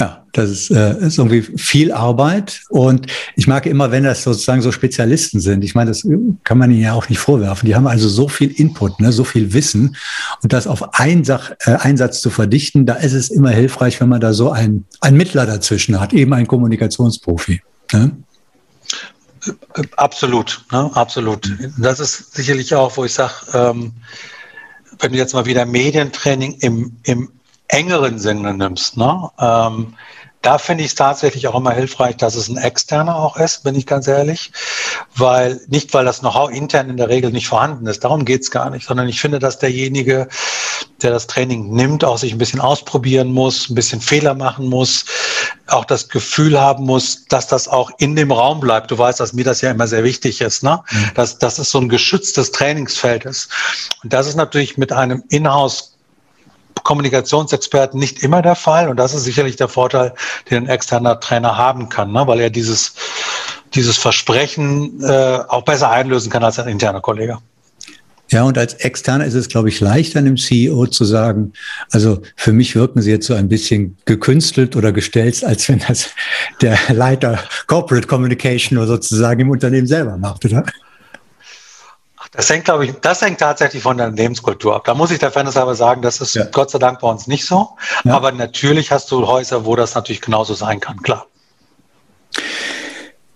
Ja, 0.00 0.24
das 0.32 0.50
ist, 0.50 0.70
äh, 0.70 0.98
ist 1.06 1.18
irgendwie 1.18 1.42
viel 1.42 1.92
Arbeit 1.92 2.62
und 2.70 3.06
ich 3.36 3.46
mag 3.46 3.66
immer, 3.66 3.90
wenn 3.90 4.04
das 4.04 4.22
sozusagen 4.22 4.62
so 4.62 4.72
Spezialisten 4.72 5.38
sind. 5.38 5.62
Ich 5.62 5.74
meine, 5.74 5.90
das 5.90 6.06
kann 6.44 6.58
man 6.58 6.70
ihnen 6.70 6.80
ja 6.82 6.94
auch 6.94 7.08
nicht 7.08 7.18
vorwerfen. 7.18 7.66
Die 7.66 7.74
haben 7.74 7.86
also 7.86 8.08
so 8.08 8.26
viel 8.26 8.50
Input, 8.50 9.00
ne, 9.00 9.12
so 9.12 9.24
viel 9.24 9.52
Wissen 9.52 9.96
und 10.42 10.52
das 10.52 10.66
auf 10.66 10.94
einen 10.94 11.24
Sach, 11.24 11.50
äh, 11.66 11.72
Einsatz 11.72 12.20
zu 12.20 12.30
verdichten, 12.30 12.86
da 12.86 12.94
ist 12.94 13.12
es 13.12 13.30
immer 13.30 13.50
hilfreich, 13.50 14.00
wenn 14.00 14.08
man 14.08 14.20
da 14.20 14.32
so 14.32 14.50
einen, 14.50 14.86
einen 15.00 15.16
Mittler 15.16 15.44
dazwischen 15.44 16.00
hat, 16.00 16.14
eben 16.14 16.32
einen 16.32 16.46
Kommunikationsprofi. 16.46 17.60
Ne? 17.92 18.12
Absolut, 19.96 20.64
ne, 20.72 20.90
absolut. 20.94 21.50
Das 21.78 22.00
ist 22.00 22.34
sicherlich 22.34 22.74
auch, 22.74 22.96
wo 22.96 23.04
ich 23.04 23.12
sage, 23.12 23.34
ähm, 23.52 23.92
wenn 25.00 25.12
du 25.12 25.18
jetzt 25.18 25.34
mal 25.34 25.46
wieder 25.46 25.66
Medientraining 25.66 26.54
im, 26.60 26.96
im 27.02 27.28
engeren 27.72 28.18
Sinne 28.18 28.54
nimmst, 28.54 28.96
ne? 28.96 29.30
Ähm, 29.38 29.94
da 30.42 30.58
finde 30.58 30.82
ich 30.82 30.90
es 30.90 30.94
tatsächlich 30.96 31.46
auch 31.46 31.54
immer 31.54 31.70
hilfreich, 31.70 32.16
dass 32.16 32.34
es 32.34 32.48
ein 32.48 32.56
externer 32.56 33.14
auch 33.14 33.36
ist, 33.36 33.62
bin 33.62 33.76
ich 33.76 33.86
ganz 33.86 34.08
ehrlich. 34.08 34.50
Weil, 35.14 35.60
nicht 35.68 35.94
weil 35.94 36.04
das 36.04 36.18
Know-how 36.18 36.50
intern 36.50 36.90
in 36.90 36.96
der 36.96 37.08
Regel 37.08 37.30
nicht 37.30 37.46
vorhanden 37.46 37.86
ist, 37.86 38.02
darum 38.02 38.24
geht's 38.24 38.50
gar 38.50 38.68
nicht, 38.70 38.86
sondern 38.86 39.08
ich 39.08 39.20
finde, 39.20 39.38
dass 39.38 39.60
derjenige, 39.60 40.26
der 41.00 41.12
das 41.12 41.28
Training 41.28 41.72
nimmt, 41.72 42.04
auch 42.04 42.18
sich 42.18 42.32
ein 42.32 42.38
bisschen 42.38 42.60
ausprobieren 42.60 43.32
muss, 43.32 43.70
ein 43.70 43.76
bisschen 43.76 44.00
Fehler 44.00 44.34
machen 44.34 44.68
muss, 44.68 45.04
auch 45.68 45.84
das 45.84 46.08
Gefühl 46.08 46.60
haben 46.60 46.84
muss, 46.84 47.24
dass 47.26 47.46
das 47.46 47.68
auch 47.68 47.90
in 47.98 48.16
dem 48.16 48.32
Raum 48.32 48.58
bleibt. 48.58 48.90
Du 48.90 48.98
weißt, 48.98 49.20
dass 49.20 49.32
mir 49.32 49.44
das 49.44 49.60
ja 49.60 49.70
immer 49.70 49.86
sehr 49.86 50.02
wichtig 50.02 50.40
ist, 50.40 50.64
ne? 50.64 50.82
Mhm. 50.90 51.10
Dass, 51.14 51.38
dass 51.38 51.58
es 51.58 51.70
so 51.70 51.78
ein 51.78 51.88
geschütztes 51.88 52.50
Trainingsfeld 52.50 53.24
ist. 53.26 53.48
Und 54.02 54.12
das 54.12 54.26
ist 54.26 54.34
natürlich 54.34 54.76
mit 54.76 54.92
einem 54.92 55.22
Inhouse 55.28 55.91
Kommunikationsexperten 56.82 57.98
nicht 57.98 58.22
immer 58.22 58.42
der 58.42 58.54
Fall. 58.54 58.88
Und 58.88 58.96
das 58.96 59.14
ist 59.14 59.24
sicherlich 59.24 59.56
der 59.56 59.68
Vorteil, 59.68 60.12
den 60.50 60.64
ein 60.64 60.68
externer 60.68 61.20
Trainer 61.20 61.56
haben 61.56 61.88
kann, 61.88 62.12
ne? 62.12 62.26
weil 62.26 62.40
er 62.40 62.50
dieses, 62.50 62.94
dieses 63.74 63.98
Versprechen 63.98 65.02
äh, 65.02 65.38
auch 65.48 65.62
besser 65.62 65.90
einlösen 65.90 66.30
kann 66.30 66.44
als 66.44 66.58
ein 66.58 66.68
interner 66.68 67.00
Kollege. 67.00 67.38
Ja, 68.32 68.44
und 68.44 68.56
als 68.56 68.72
Externer 68.74 69.26
ist 69.26 69.34
es, 69.34 69.48
glaube 69.48 69.68
ich, 69.68 69.80
leichter 69.80 70.18
einem 70.18 70.38
CEO 70.38 70.86
zu 70.86 71.04
sagen, 71.04 71.52
also 71.90 72.22
für 72.34 72.54
mich 72.54 72.74
wirken 72.74 73.02
Sie 73.02 73.10
jetzt 73.10 73.26
so 73.26 73.34
ein 73.34 73.48
bisschen 73.48 73.98
gekünstelt 74.06 74.74
oder 74.74 74.90
gestellt, 74.90 75.44
als 75.44 75.68
wenn 75.68 75.80
das 75.86 76.08
der 76.62 76.78
Leiter 76.88 77.38
Corporate 77.66 78.06
Communication 78.06 78.78
oder 78.78 78.86
sozusagen 78.86 79.40
im 79.40 79.50
Unternehmen 79.50 79.86
selber 79.86 80.16
macht, 80.16 80.46
oder? 80.46 80.64
Das 82.32 82.48
hängt, 82.48 82.64
glaube 82.64 82.86
ich, 82.86 82.92
das 83.02 83.20
hängt 83.20 83.40
tatsächlich 83.40 83.82
von 83.82 83.98
der 83.98 84.10
Lebenskultur 84.10 84.74
ab. 84.74 84.84
Da 84.84 84.94
muss 84.94 85.10
ich 85.10 85.18
der 85.18 85.30
Fairness 85.30 85.58
aber 85.58 85.74
sagen, 85.74 86.00
das 86.00 86.20
ist 86.20 86.34
ja. 86.34 86.46
Gott 86.46 86.70
sei 86.70 86.78
Dank 86.78 87.00
bei 87.00 87.08
uns 87.08 87.26
nicht 87.26 87.44
so. 87.44 87.68
Ja. 88.04 88.14
Aber 88.14 88.32
natürlich 88.32 88.90
hast 88.90 89.10
du 89.10 89.26
Häuser, 89.26 89.66
wo 89.66 89.76
das 89.76 89.94
natürlich 89.94 90.22
genauso 90.22 90.54
sein 90.54 90.80
kann, 90.80 91.02
klar. 91.02 91.26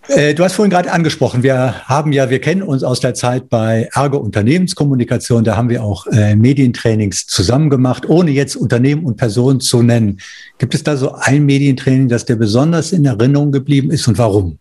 Äh, 0.08 0.34
du 0.34 0.44
hast 0.44 0.54
vorhin 0.54 0.70
gerade 0.70 0.90
angesprochen, 0.92 1.42
wir 1.42 1.86
haben 1.86 2.12
ja, 2.12 2.30
wir 2.30 2.40
kennen 2.40 2.62
uns 2.62 2.84
aus 2.84 3.00
der 3.00 3.12
Zeit 3.12 3.50
bei 3.50 3.88
Ergo 3.92 4.18
Unternehmenskommunikation, 4.18 5.44
da 5.44 5.56
haben 5.56 5.68
wir 5.68 5.82
auch 5.82 6.06
äh, 6.06 6.36
Medientrainings 6.36 7.26
zusammen 7.26 7.70
gemacht, 7.70 8.08
ohne 8.08 8.30
jetzt 8.30 8.56
Unternehmen 8.56 9.04
und 9.04 9.16
Personen 9.16 9.60
zu 9.60 9.82
nennen. 9.82 10.20
Gibt 10.58 10.74
es 10.74 10.84
da 10.84 10.96
so 10.96 11.12
ein 11.12 11.44
Medientraining, 11.44 12.08
das 12.08 12.24
dir 12.24 12.36
besonders 12.36 12.92
in 12.92 13.04
Erinnerung 13.04 13.52
geblieben 13.52 13.90
ist 13.90 14.06
und 14.06 14.16
warum? 14.16 14.58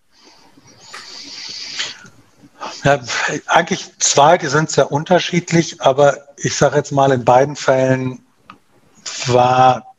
Ja, 2.86 3.00
eigentlich 3.48 3.92
zwei, 3.98 4.38
die 4.38 4.46
sind 4.46 4.70
sehr 4.70 4.92
unterschiedlich, 4.92 5.82
aber 5.82 6.20
ich 6.38 6.56
sage 6.56 6.76
jetzt 6.76 6.92
mal, 6.92 7.12
in 7.12 7.26
beiden 7.26 7.56
Fällen 7.56 8.24
war, 9.26 9.96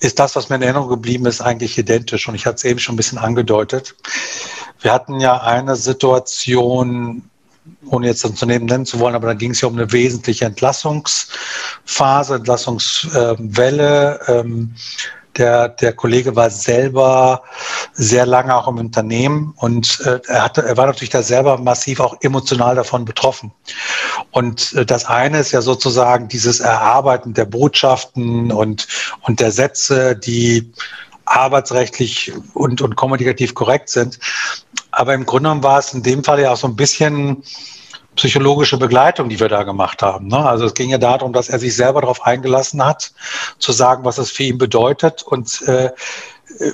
ist 0.00 0.18
das, 0.18 0.34
was 0.34 0.48
mir 0.48 0.56
in 0.56 0.62
Erinnerung 0.62 0.88
geblieben 0.88 1.26
ist, 1.26 1.40
eigentlich 1.40 1.78
identisch. 1.78 2.28
Und 2.28 2.34
ich 2.34 2.46
hatte 2.46 2.56
es 2.56 2.64
eben 2.64 2.80
schon 2.80 2.94
ein 2.94 2.96
bisschen 2.96 3.18
angedeutet. 3.18 3.94
Wir 4.80 4.92
hatten 4.92 5.20
ja 5.20 5.40
eine 5.40 5.76
Situation, 5.76 7.30
ohne 7.86 8.08
jetzt 8.08 8.24
das 8.24 8.32
Unternehmen 8.32 8.66
nennen 8.66 8.84
zu 8.84 8.98
wollen, 8.98 9.14
aber 9.14 9.28
da 9.28 9.34
ging 9.34 9.52
es 9.52 9.60
ja 9.60 9.68
um 9.68 9.74
eine 9.74 9.92
wesentliche 9.92 10.46
Entlassungsphase, 10.46 12.34
Entlassungswelle. 12.34 14.20
Ähm, 14.26 14.74
der, 15.38 15.68
der 15.68 15.92
Kollege 15.92 16.36
war 16.36 16.50
selber 16.50 17.42
sehr 17.92 18.26
lange 18.26 18.54
auch 18.54 18.68
im 18.68 18.78
Unternehmen 18.78 19.54
und 19.56 20.00
äh, 20.04 20.20
er, 20.26 20.44
hatte, 20.44 20.62
er 20.62 20.76
war 20.76 20.86
natürlich 20.86 21.10
da 21.10 21.22
selber 21.22 21.58
massiv 21.58 22.00
auch 22.00 22.16
emotional 22.20 22.74
davon 22.74 23.04
betroffen. 23.04 23.52
Und 24.30 24.72
äh, 24.74 24.84
das 24.84 25.06
eine 25.06 25.38
ist 25.38 25.52
ja 25.52 25.62
sozusagen 25.62 26.28
dieses 26.28 26.60
Erarbeiten 26.60 27.34
der 27.34 27.44
Botschaften 27.44 28.52
und, 28.52 28.86
und 29.22 29.40
der 29.40 29.52
Sätze, 29.52 30.16
die 30.16 30.72
arbeitsrechtlich 31.24 32.32
und, 32.54 32.80
und 32.80 32.96
kommunikativ 32.96 33.54
korrekt 33.54 33.88
sind. 33.88 34.18
Aber 34.90 35.14
im 35.14 35.26
Grunde 35.26 35.48
genommen 35.48 35.62
war 35.62 35.78
es 35.78 35.92
in 35.92 36.02
dem 36.02 36.24
Fall 36.24 36.40
ja 36.40 36.52
auch 36.52 36.56
so 36.56 36.66
ein 36.66 36.76
bisschen 36.76 37.42
psychologische 38.18 38.76
Begleitung, 38.76 39.28
die 39.28 39.38
wir 39.38 39.48
da 39.48 39.62
gemacht 39.62 40.02
haben. 40.02 40.26
Ne? 40.26 40.38
Also 40.38 40.66
es 40.66 40.74
ging 40.74 40.90
ja 40.90 40.98
darum, 40.98 41.32
dass 41.32 41.48
er 41.48 41.60
sich 41.60 41.74
selber 41.74 42.00
darauf 42.00 42.26
eingelassen 42.26 42.84
hat, 42.84 43.12
zu 43.58 43.70
sagen, 43.72 44.04
was 44.04 44.18
es 44.18 44.32
für 44.32 44.42
ihn 44.42 44.58
bedeutet 44.58 45.22
und 45.22 45.62
äh, 45.62 45.90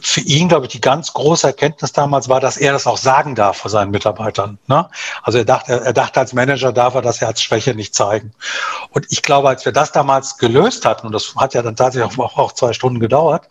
für 0.01 0.21
ihn, 0.21 0.49
glaube 0.49 0.67
ich, 0.67 0.73
die 0.73 0.81
ganz 0.81 1.13
große 1.13 1.47
Erkenntnis 1.47 1.93
damals 1.93 2.29
war, 2.29 2.41
dass 2.41 2.57
er 2.57 2.73
das 2.73 2.87
auch 2.87 2.97
sagen 2.97 3.35
darf 3.35 3.59
vor 3.59 3.71
seinen 3.71 3.91
Mitarbeitern. 3.91 4.59
Ne? 4.69 4.89
Also 5.23 5.39
er 5.39 5.45
dachte, 5.45 5.85
er 5.85 5.93
dachte, 5.93 6.21
als 6.21 6.33
Manager 6.33 6.73
darf 6.73 6.95
er 6.95 7.03
das 7.03 7.21
ja 7.21 7.29
als 7.29 7.43
Schwäche 7.43 7.75
nicht 7.75 7.95
zeigen. 7.95 8.33
Und 8.91 9.07
ich 9.11 9.21
glaube, 9.21 9.49
als 9.49 9.67
wir 9.67 9.73
das 9.73 9.93
damals 9.93 10.39
gelöst 10.39 10.87
hatten, 10.87 11.07
und 11.07 11.13
das 11.13 11.35
hat 11.37 11.53
ja 11.53 11.61
dann 11.61 11.77
tatsächlich 11.77 12.19
auch, 12.19 12.39
auch 12.39 12.53
zwei 12.53 12.73
Stunden 12.73 13.01
gedauert, 13.01 13.49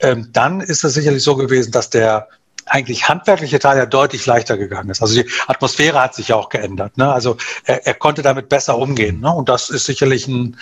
ähm, 0.00 0.30
dann 0.32 0.60
ist 0.60 0.84
es 0.84 0.94
sicherlich 0.94 1.22
so 1.22 1.36
gewesen, 1.36 1.72
dass 1.72 1.90
der 1.90 2.28
eigentlich 2.70 3.08
handwerkliche 3.08 3.58
Teil 3.58 3.78
ja 3.78 3.86
deutlich 3.86 4.24
leichter 4.26 4.56
gegangen 4.56 4.90
ist. 4.90 5.02
Also 5.02 5.14
die 5.14 5.28
Atmosphäre 5.46 6.00
hat 6.00 6.14
sich 6.14 6.28
ja 6.28 6.36
auch 6.36 6.48
geändert. 6.48 6.96
Ne? 6.96 7.12
Also 7.12 7.36
er, 7.64 7.86
er 7.86 7.94
konnte 7.94 8.22
damit 8.22 8.48
besser 8.48 8.78
umgehen. 8.78 9.20
Ne? 9.20 9.30
Und 9.32 9.48
das 9.48 9.70
ist 9.70 9.86
sicherlich 9.86 10.28
ein, 10.28 10.56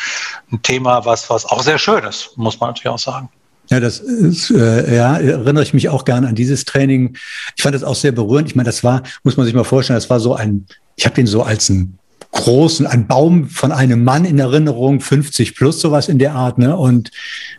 ein 0.53 0.63
Thema, 0.63 1.05
was, 1.05 1.31
was 1.31 1.45
auch 1.45 1.63
sehr 1.63 1.79
schön 1.79 2.05
ist, 2.05 2.37
muss 2.37 2.61
man 2.61 2.71
natürlich 2.71 2.89
auch 2.89 2.99
sagen. 2.99 3.29
Ja, 3.69 3.81
das 3.81 3.99
ist, 3.99 4.51
äh, 4.51 4.95
ja, 4.95 5.19
erinnere 5.19 5.63
ich 5.65 5.75
mich 5.75 5.89
auch 5.89 6.05
gerne 6.05 6.29
an 6.29 6.37
dieses 6.37 6.65
Training. 6.65 7.17
Ich 7.57 7.63
fand 7.63 7.75
das 7.75 7.83
auch 7.83 7.97
sehr 7.97 8.13
berührend. 8.13 8.49
Ich 8.49 8.55
meine, 8.55 8.67
das 8.67 8.85
war, 8.85 9.03
muss 9.25 9.37
man 9.37 9.45
sich 9.45 9.55
mal 9.55 9.65
vorstellen, 9.65 9.97
das 9.97 10.09
war 10.09 10.21
so 10.21 10.35
ein, 10.35 10.67
ich 10.95 11.05
habe 11.05 11.17
den 11.17 11.27
so 11.27 11.43
als 11.43 11.69
einen 11.69 11.99
großen, 12.31 12.87
ein 12.87 13.07
Baum 13.07 13.49
von 13.49 13.73
einem 13.73 14.05
Mann 14.05 14.25
in 14.25 14.39
Erinnerung, 14.39 15.01
50 15.01 15.57
plus 15.57 15.81
sowas 15.81 16.09
in 16.09 16.19
der 16.19 16.35
Art, 16.35 16.59
ne? 16.59 16.77
Und 16.77 17.11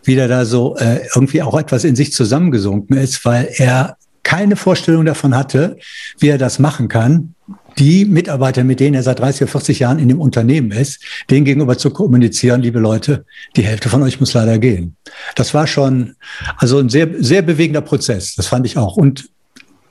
wie 0.04 0.16
der 0.16 0.28
da 0.28 0.46
so 0.46 0.78
äh, 0.78 1.08
irgendwie 1.14 1.42
auch 1.42 1.58
etwas 1.58 1.84
in 1.84 1.96
sich 1.96 2.14
zusammengesunken 2.14 2.96
ist, 2.96 3.26
weil 3.26 3.50
er 3.58 3.98
keine 4.28 4.58
Vorstellung 4.58 5.06
davon 5.06 5.34
hatte, 5.34 5.78
wie 6.20 6.28
er 6.28 6.38
das 6.38 6.60
machen 6.60 6.90
kann, 6.90 7.34
die 7.78 8.04
Mitarbeiter, 8.04 8.66
mit 8.66 8.82
denen 8.82 8.96
er 8.96 9.04
seit 9.04 9.20
30 9.20 9.44
oder 9.44 9.52
40 9.52 9.80
Jahren 9.80 10.00
in 10.00 10.10
dem 10.10 10.20
Unternehmen 10.20 10.72
ist, 10.72 11.02
denen 11.30 11.46
gegenüber 11.46 11.78
zu 11.78 11.92
kommunizieren, 11.92 12.62
liebe 12.62 12.80
Leute, 12.80 13.24
die 13.56 13.64
Hälfte 13.64 13.88
von 13.88 14.04
euch 14.04 14.20
muss 14.20 14.34
leider 14.34 14.60
gehen. 14.60 14.98
Das 15.36 15.54
war 15.54 15.66
schon 15.66 16.16
also 16.58 16.78
ein 16.78 16.90
sehr, 16.90 17.08
sehr 17.20 17.42
bewegender 17.42 17.80
Prozess. 17.80 18.36
Das 18.36 18.48
fand 18.48 18.66
ich 18.66 18.78
auch. 18.78 18.98
Und 18.98 19.30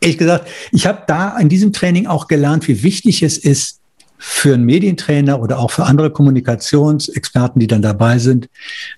ehrlich 0.00 0.18
gesagt, 0.18 0.48
ich 0.70 0.86
habe 0.86 1.04
da 1.06 1.38
in 1.38 1.48
diesem 1.48 1.72
Training 1.72 2.06
auch 2.06 2.28
gelernt, 2.28 2.68
wie 2.68 2.82
wichtig 2.82 3.22
es 3.22 3.38
ist, 3.38 3.80
für 4.18 4.52
einen 4.52 4.64
Medientrainer 4.64 5.40
oder 5.40 5.58
auch 5.58 5.70
für 5.70 5.84
andere 5.84 6.10
Kommunikationsexperten, 6.10 7.58
die 7.58 7.68
dann 7.68 7.80
dabei 7.80 8.18
sind, 8.18 8.50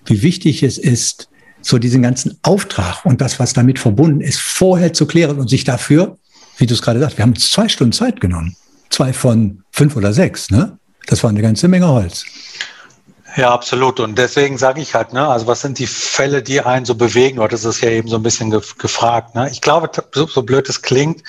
wie 0.05 0.21
wichtig 0.21 0.63
es 0.63 0.77
ist, 0.77 1.29
so 1.69 1.77
diesen 1.77 2.01
ganzen 2.01 2.37
Auftrag 2.41 3.05
und 3.05 3.21
das, 3.21 3.39
was 3.39 3.53
damit 3.53 3.79
verbunden 3.79 4.21
ist, 4.21 4.39
vorher 4.39 4.93
zu 4.93 5.05
klären 5.05 5.39
und 5.39 5.49
sich 5.49 5.63
dafür, 5.63 6.17
wie 6.57 6.65
du 6.65 6.73
es 6.73 6.81
gerade 6.81 6.99
sagst, 6.99 7.17
wir 7.17 7.23
haben 7.23 7.35
zwei 7.35 7.69
Stunden 7.69 7.93
Zeit 7.93 8.19
genommen. 8.19 8.55
Zwei 8.89 9.13
von 9.13 9.63
fünf 9.71 9.95
oder 9.95 10.13
sechs, 10.13 10.49
ne? 10.49 10.77
Das 11.07 11.23
war 11.23 11.29
eine 11.29 11.41
ganze 11.41 11.67
Menge 11.67 11.87
Holz. 11.87 12.25
Ja, 13.35 13.51
absolut. 13.51 13.99
Und 13.99 14.17
deswegen 14.17 14.57
sage 14.57 14.81
ich 14.81 14.95
halt, 14.95 15.13
ne, 15.13 15.27
also 15.27 15.47
was 15.47 15.61
sind 15.61 15.79
die 15.79 15.87
Fälle, 15.87 16.41
die 16.41 16.61
einen 16.61 16.85
so 16.85 16.95
bewegen? 16.95 17.39
Oder 17.39 17.49
das 17.49 17.63
ist 17.63 17.81
ja 17.81 17.89
eben 17.89 18.07
so 18.07 18.15
ein 18.15 18.23
bisschen 18.23 18.49
gefragt. 18.49 19.35
Ne? 19.35 19.49
Ich 19.51 19.61
glaube, 19.61 19.89
so, 20.13 20.25
so 20.25 20.41
blöd 20.41 20.67
es 20.67 20.81
klingt, 20.81 21.23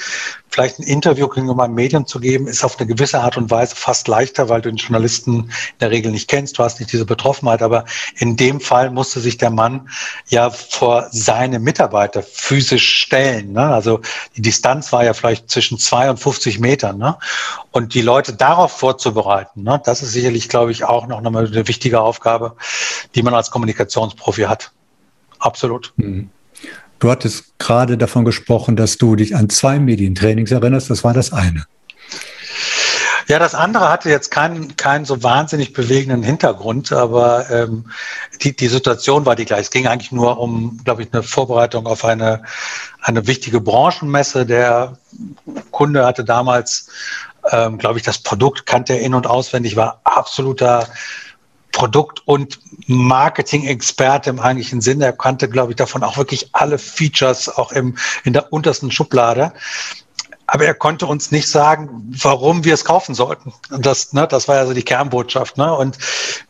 vielleicht 0.51 0.79
ein 0.79 0.83
Interview 0.83 1.29
gegenüber 1.29 1.65
einem 1.65 1.75
Medium 1.75 2.07
zu 2.07 2.19
geben, 2.21 2.47
ist 2.47 2.65
auf 2.65 2.79
eine 2.79 2.87
gewisse 2.87 3.21
Art 3.21 3.37
und 3.37 3.51
Weise 3.51 3.77
fast 3.77 4.09
leichter, 4.09 4.49
weil 4.49 4.61
du 4.61 4.69
den 4.69 4.77
Journalisten 4.77 5.45
in 5.45 5.51
der 5.81 5.91
Regel 5.91 6.11
nicht 6.11 6.29
kennst, 6.29 6.59
du 6.59 6.65
hast 6.65 6.81
nicht 6.81 6.93
diese 6.93 7.07
Betroffenheit. 7.07 7.63
Aber 7.63 7.85
in 8.19 8.37
dem 8.37 8.61
Fall 8.61 8.91
musste 8.91 9.21
sich 9.21 9.39
der 9.39 9.51
Mann 9.51 9.89
ja 10.29 10.51
vor 10.51 11.09
seine 11.13 11.59
Mitarbeiter 11.61 12.23
physisch 12.23 13.03
stellen. 13.03 13.53
Ne? 13.53 13.63
Also 13.63 14.01
die 14.37 14.43
Distanz 14.43 14.93
war 14.93 15.05
ja 15.05 15.15
vielleicht 15.15 15.51
zwischen 15.51 15.79
zwei 15.79 16.11
und 16.11 16.19
50 16.19 16.59
Metern. 16.59 16.99
Ne? 16.99 17.17
Und 17.71 17.95
die 17.95 18.03
Leute 18.03 18.33
darauf 18.33 18.73
vorzubereiten, 18.73 19.63
ne? 19.63 19.81
das 19.85 20.03
ist 20.03 20.13
sicherlich, 20.13 20.49
glaube 20.49 20.73
ich, 20.73 20.85
auch 20.85 21.07
noch 21.07 21.25
eine 21.25 21.69
wichtige 21.69 22.01
Aufgabe, 22.01 22.57
die 23.15 23.23
man 23.23 23.35
als 23.35 23.51
Kommunikationsprofi 23.51 24.43
hat. 24.43 24.73
Absolut. 25.39 25.93
Mhm. 25.97 26.31
Du 27.01 27.11
hattest 27.11 27.59
gerade 27.59 27.99
davon 27.99 28.25
gesprochen, 28.25 28.77
dass 28.77 28.99
du 28.99 29.17
dich 29.17 29.35
an 29.35 29.49
zwei 29.49 29.79
Medientrainings 29.79 30.53
erinnerst. 30.53 30.91
Das 30.91 31.03
war 31.03 31.15
das 31.15 31.33
eine. 31.33 31.65
Ja, 33.27 33.39
das 33.39 33.55
andere 33.55 33.89
hatte 33.89 34.11
jetzt 34.11 34.31
keinen, 34.31 34.77
keinen 34.77 35.05
so 35.05 35.23
wahnsinnig 35.23 35.73
bewegenden 35.73 36.23
Hintergrund, 36.23 36.93
aber 36.93 37.49
ähm, 37.49 37.85
die, 38.43 38.55
die 38.55 38.67
Situation 38.67 39.25
war 39.25 39.37
die 39.37 39.45
gleich. 39.45 39.61
Es 39.61 39.71
ging 39.71 39.87
eigentlich 39.87 40.13
nur 40.13 40.39
um, 40.39 40.81
glaube 40.85 41.03
ich, 41.03 41.13
eine 41.13 41.23
Vorbereitung 41.23 41.87
auf 41.87 42.05
eine, 42.05 42.43
eine 43.01 43.27
wichtige 43.27 43.61
Branchenmesse. 43.61 44.47
Der 44.47 44.99
Kunde 45.71 46.05
hatte 46.05 46.25
damals, 46.25 46.89
ähm, 47.53 47.79
glaube 47.79 47.99
ich, 47.99 48.05
das 48.05 48.19
Produkt 48.19 48.67
kannte 48.67 48.95
er 48.95 49.01
in- 49.01 49.15
und 49.15 49.29
auswendig, 49.29 49.77
war 49.77 50.01
absoluter 50.05 50.89
Produkt- 51.73 52.23
und 52.27 52.59
Marketing-Experte 52.87 54.31
im 54.31 54.41
eigentlichen 54.41 54.81
Sinne. 54.81 55.07
Er 55.07 55.13
kannte, 55.13 55.49
glaube 55.49 55.73
ich, 55.73 55.77
davon 55.77 56.03
auch 56.03 56.17
wirklich 56.17 56.51
alle 56.53 56.79
Features, 56.79 57.49
auch 57.49 57.73
im, 57.73 57.97
in 58.25 58.33
der 58.33 58.53
untersten 58.53 58.91
Schublade. 58.91 59.53
Aber 60.47 60.65
er 60.65 60.75
konnte 60.75 61.07
uns 61.07 61.31
nicht 61.31 61.49
sagen, 61.49 61.89
warum 62.23 62.65
wir 62.65 62.75
es 62.75 62.85
kaufen 62.85 63.15
sollten. 63.15 63.53
Und 63.71 63.87
das, 63.87 64.13
ne, 64.13 64.27
das 64.27 64.49
war 64.49 64.57
also 64.57 64.75
die 64.75 64.83
Kernbotschaft. 64.83 65.57
Ne? 65.57 65.73
Und 65.73 65.97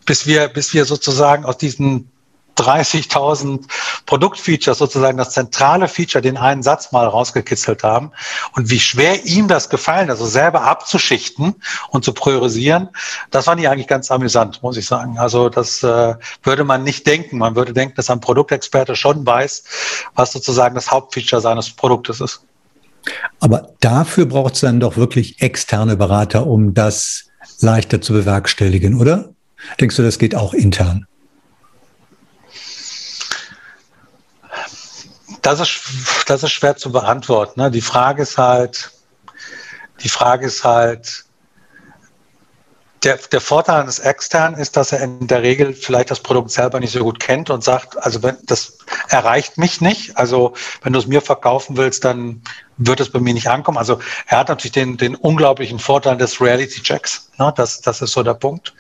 bis 0.06 0.26
wir, 0.26 0.48
bis 0.48 0.72
wir 0.72 0.86
sozusagen 0.86 1.44
aus 1.44 1.58
diesen 1.58 2.10
30.000 2.60 3.66
Produktfeatures 4.06 4.78
sozusagen 4.78 5.18
das 5.18 5.30
zentrale 5.30 5.88
Feature, 5.88 6.22
den 6.22 6.36
einen 6.36 6.62
Satz 6.62 6.92
mal 6.92 7.06
rausgekitzelt 7.06 7.82
haben. 7.82 8.12
Und 8.54 8.70
wie 8.70 8.80
schwer 8.80 9.24
ihm 9.24 9.48
das 9.48 9.68
gefallen, 9.68 10.10
also 10.10 10.26
selber 10.26 10.62
abzuschichten 10.62 11.54
und 11.90 12.04
zu 12.04 12.12
priorisieren, 12.12 12.88
das 13.30 13.46
fand 13.46 13.60
ich 13.60 13.68
eigentlich 13.68 13.86
ganz 13.88 14.10
amüsant, 14.10 14.62
muss 14.62 14.76
ich 14.76 14.86
sagen. 14.86 15.18
Also 15.18 15.48
das 15.48 15.82
äh, 15.82 16.14
würde 16.42 16.64
man 16.64 16.84
nicht 16.84 17.06
denken. 17.06 17.38
Man 17.38 17.56
würde 17.56 17.72
denken, 17.72 17.94
dass 17.96 18.10
ein 18.10 18.20
Produktexperte 18.20 18.96
schon 18.96 19.24
weiß, 19.24 19.64
was 20.14 20.32
sozusagen 20.32 20.74
das 20.74 20.90
Hauptfeature 20.90 21.40
seines 21.40 21.70
Produktes 21.70 22.20
ist. 22.20 22.42
Aber 23.40 23.70
dafür 23.80 24.26
braucht 24.26 24.54
es 24.54 24.60
dann 24.60 24.80
doch 24.80 24.96
wirklich 24.96 25.40
externe 25.40 25.96
Berater, 25.96 26.46
um 26.46 26.74
das 26.74 27.30
leichter 27.60 28.00
zu 28.00 28.12
bewerkstelligen, 28.12 29.00
oder? 29.00 29.30
Denkst 29.80 29.96
du, 29.96 30.02
das 30.02 30.18
geht 30.18 30.34
auch 30.34 30.54
intern? 30.54 31.06
Das 35.42 35.60
ist, 35.60 35.80
das 36.26 36.42
ist 36.42 36.52
schwer 36.52 36.76
zu 36.76 36.92
beantworten. 36.92 37.60
Ne? 37.60 37.70
Die 37.70 37.80
Frage 37.80 38.22
ist 38.22 38.38
halt, 38.38 38.90
die 40.02 40.08
Frage 40.08 40.46
ist 40.46 40.64
halt, 40.64 41.24
der, 43.02 43.16
der 43.16 43.40
Vorteil 43.40 43.80
eines 43.80 43.98
externen 43.98 44.60
ist, 44.60 44.76
dass 44.76 44.92
er 44.92 45.00
in 45.00 45.26
der 45.26 45.42
Regel 45.42 45.72
vielleicht 45.72 46.10
das 46.10 46.20
Produkt 46.20 46.50
selber 46.50 46.80
nicht 46.80 46.92
so 46.92 47.02
gut 47.02 47.18
kennt 47.18 47.48
und 47.48 47.64
sagt, 47.64 47.96
also 47.96 48.22
wenn 48.22 48.36
das 48.44 48.76
erreicht 49.08 49.56
mich 49.56 49.80
nicht, 49.80 50.18
also 50.18 50.54
wenn 50.82 50.92
du 50.92 50.98
es 50.98 51.06
mir 51.06 51.22
verkaufen 51.22 51.76
willst, 51.78 52.04
dann 52.04 52.42
wird 52.76 53.00
es 53.00 53.10
bei 53.10 53.18
mir 53.18 53.32
nicht 53.32 53.48
ankommen. 53.48 53.78
Also 53.78 54.00
er 54.26 54.38
hat 54.38 54.48
natürlich 54.48 54.72
den, 54.72 54.98
den 54.98 55.14
unglaublichen 55.14 55.78
Vorteil 55.78 56.18
des 56.18 56.40
Reality-Checks. 56.40 57.30
Ne? 57.38 57.52
Das, 57.56 57.80
das 57.80 58.02
ist 58.02 58.12
so 58.12 58.22
der 58.22 58.34
Punkt. 58.34 58.74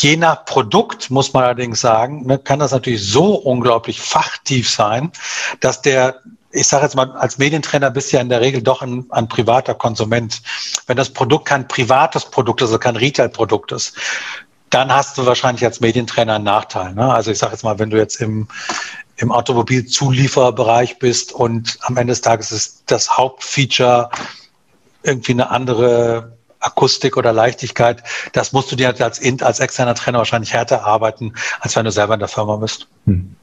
Je 0.00 0.16
nach 0.16 0.44
Produkt, 0.44 1.10
muss 1.10 1.32
man 1.32 1.44
allerdings 1.44 1.80
sagen, 1.80 2.26
ne, 2.26 2.38
kann 2.38 2.58
das 2.58 2.72
natürlich 2.72 3.04
so 3.04 3.34
unglaublich 3.34 4.00
fachtief 4.00 4.70
sein, 4.70 5.12
dass 5.60 5.82
der 5.82 6.20
ich 6.54 6.68
sage 6.68 6.84
jetzt 6.84 6.94
mal, 6.94 7.10
als 7.12 7.38
Medientrainer 7.38 7.90
bist 7.90 8.12
du 8.12 8.16
ja 8.16 8.22
in 8.22 8.28
der 8.28 8.42
Regel 8.42 8.62
doch 8.62 8.82
ein, 8.82 9.06
ein 9.10 9.26
privater 9.26 9.74
Konsument. 9.74 10.42
Wenn 10.86 10.98
das 10.98 11.08
Produkt 11.08 11.46
kein 11.46 11.66
privates 11.66 12.26
Produkt 12.26 12.60
ist, 12.60 12.68
also 12.68 12.78
kein 12.78 12.96
Retail-Produkt 12.96 13.72
ist, 13.72 13.96
dann 14.68 14.92
hast 14.92 15.18
du 15.18 15.26
wahrscheinlich 15.26 15.64
als 15.64 15.80
Medientrainer 15.80 16.36
einen 16.36 16.44
Nachteil. 16.44 16.94
Ne? 16.94 17.12
Also 17.12 17.30
ich 17.30 17.38
sage 17.38 17.52
jetzt 17.52 17.62
mal, 17.62 17.78
wenn 17.78 17.90
du 17.90 17.96
jetzt 17.96 18.20
im, 18.20 18.48
im 19.16 19.32
Automobilzulieferbereich 19.32 20.98
bist 20.98 21.32
und 21.32 21.78
am 21.82 21.96
Ende 21.96 22.12
des 22.12 22.20
Tages 22.20 22.52
ist 22.52 22.82
das 22.86 23.16
Hauptfeature 23.16 24.10
irgendwie 25.02 25.32
eine 25.32 25.50
andere 25.50 26.36
Akustik 26.62 27.16
oder 27.16 27.32
Leichtigkeit, 27.32 28.02
das 28.32 28.52
musst 28.52 28.72
du 28.72 28.76
dir 28.76 28.88
als, 28.88 29.20
als 29.42 29.60
externer 29.60 29.94
Trainer 29.94 30.18
wahrscheinlich 30.18 30.52
härter 30.52 30.84
arbeiten, 30.84 31.32
als 31.60 31.76
wenn 31.76 31.84
du 31.84 31.90
selber 31.90 32.14
in 32.14 32.20
der 32.20 32.28
Firma 32.28 32.56
bist. 32.56 32.88
Hm. 33.06 33.36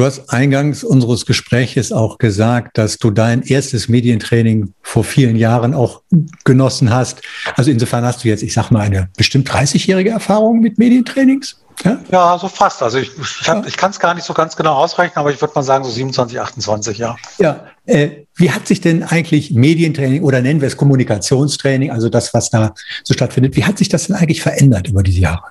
Du 0.00 0.06
hast 0.06 0.32
eingangs 0.32 0.82
unseres 0.82 1.26
Gespräches 1.26 1.92
auch 1.92 2.16
gesagt, 2.16 2.78
dass 2.78 2.96
du 2.96 3.10
dein 3.10 3.42
erstes 3.42 3.88
Medientraining 3.88 4.72
vor 4.80 5.04
vielen 5.04 5.36
Jahren 5.36 5.74
auch 5.74 6.00
genossen 6.44 6.90
hast. 6.90 7.20
Also 7.54 7.70
insofern 7.70 8.04
hast 8.04 8.24
du 8.24 8.28
jetzt, 8.28 8.42
ich 8.42 8.54
sag 8.54 8.70
mal, 8.70 8.80
eine 8.80 9.10
bestimmt 9.18 9.50
30-jährige 9.50 10.08
Erfahrung 10.08 10.60
mit 10.60 10.78
Medientrainings. 10.78 11.60
Ja, 11.84 11.98
ja 12.10 12.38
so 12.38 12.48
fast. 12.48 12.82
Also 12.82 12.98
ich, 12.98 13.10
ich, 13.18 13.46
ja. 13.46 13.62
ich 13.66 13.76
kann 13.76 13.90
es 13.90 13.98
gar 13.98 14.14
nicht 14.14 14.24
so 14.24 14.34
ganz 14.34 14.56
genau 14.56 14.74
ausrechnen, 14.74 15.18
aber 15.18 15.30
ich 15.30 15.40
würde 15.40 15.54
mal 15.54 15.62
sagen 15.62 15.84
so 15.84 15.90
27, 15.90 16.40
28, 16.40 16.98
ja. 16.98 17.16
Ja, 17.38 17.66
äh, 17.86 18.24
wie 18.34 18.50
hat 18.50 18.66
sich 18.66 18.80
denn 18.80 19.02
eigentlich 19.02 19.52
Medientraining 19.52 20.22
oder 20.22 20.40
nennen 20.42 20.60
wir 20.60 20.68
es 20.68 20.76
Kommunikationstraining, 20.76 21.90
also 21.90 22.08
das, 22.08 22.34
was 22.34 22.50
da 22.50 22.74
so 23.04 23.14
stattfindet, 23.14 23.56
wie 23.56 23.64
hat 23.64 23.78
sich 23.78 23.88
das 23.88 24.06
denn 24.06 24.16
eigentlich 24.16 24.42
verändert 24.42 24.88
über 24.88 25.02
diese 25.02 25.20
Jahre? 25.20 25.44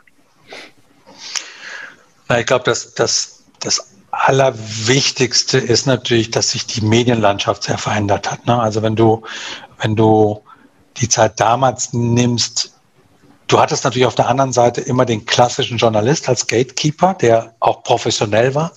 Na, 2.27 2.39
ich 2.39 2.45
glaube, 2.45 2.65
dass 2.65 2.93
das, 2.93 3.43
das 3.59 3.87
Allerwichtigste 4.11 5.57
ist 5.57 5.85
natürlich, 5.85 6.31
dass 6.31 6.51
sich 6.51 6.65
die 6.65 6.81
Medienlandschaft 6.81 7.63
sehr 7.63 7.77
verändert 7.77 8.31
hat. 8.31 8.45
Ne? 8.45 8.59
Also 8.59 8.81
wenn 8.81 8.95
du, 8.95 9.23
wenn 9.81 9.95
du 9.95 10.41
die 10.97 11.09
Zeit 11.09 11.39
damals 11.39 11.93
nimmst, 11.93 12.73
Du 13.49 13.59
hattest 13.59 13.83
natürlich 13.83 14.05
auf 14.05 14.13
der 14.13 14.27
anderen 14.27 14.53
Seite 14.53 14.79
immer 14.79 15.05
den 15.05 15.25
klassischen 15.25 15.79
Journalist 15.79 16.29
als 16.29 16.45
Gatekeeper, 16.45 17.15
der 17.15 17.55
auch 17.59 17.81
professionell 17.81 18.53
war, 18.53 18.73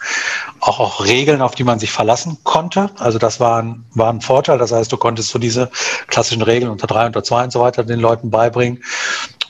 auch, 0.60 0.80
auch 0.80 1.04
Regeln, 1.04 1.42
auf 1.42 1.54
die 1.54 1.62
man 1.62 1.78
sich 1.78 1.92
verlassen 1.92 2.38
konnte. 2.42 2.90
Also 2.98 3.18
das 3.18 3.38
war 3.38 3.62
ein, 3.62 3.84
war 3.90 4.10
ein 4.10 4.22
Vorteil. 4.22 4.56
Das 4.56 4.72
heißt, 4.72 4.90
du 4.90 4.96
konntest 4.96 5.28
so 5.28 5.38
diese 5.38 5.70
klassischen 6.06 6.40
Regeln 6.40 6.72
unter 6.72 6.86
drei, 6.86 7.04
unter 7.04 7.22
zwei 7.22 7.44
und 7.44 7.52
so 7.52 7.60
weiter 7.60 7.84
den 7.84 8.00
Leuten 8.00 8.30
beibringen. 8.30 8.82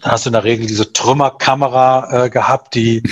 Dann 0.02 0.11
hast 0.11 0.26
du 0.26 0.30
in 0.30 0.32
der 0.32 0.42
Regel 0.42 0.66
diese 0.66 0.92
Trümmerkamera 0.92 2.24
äh, 2.24 2.28
gehabt, 2.28 2.74
die 2.74 3.04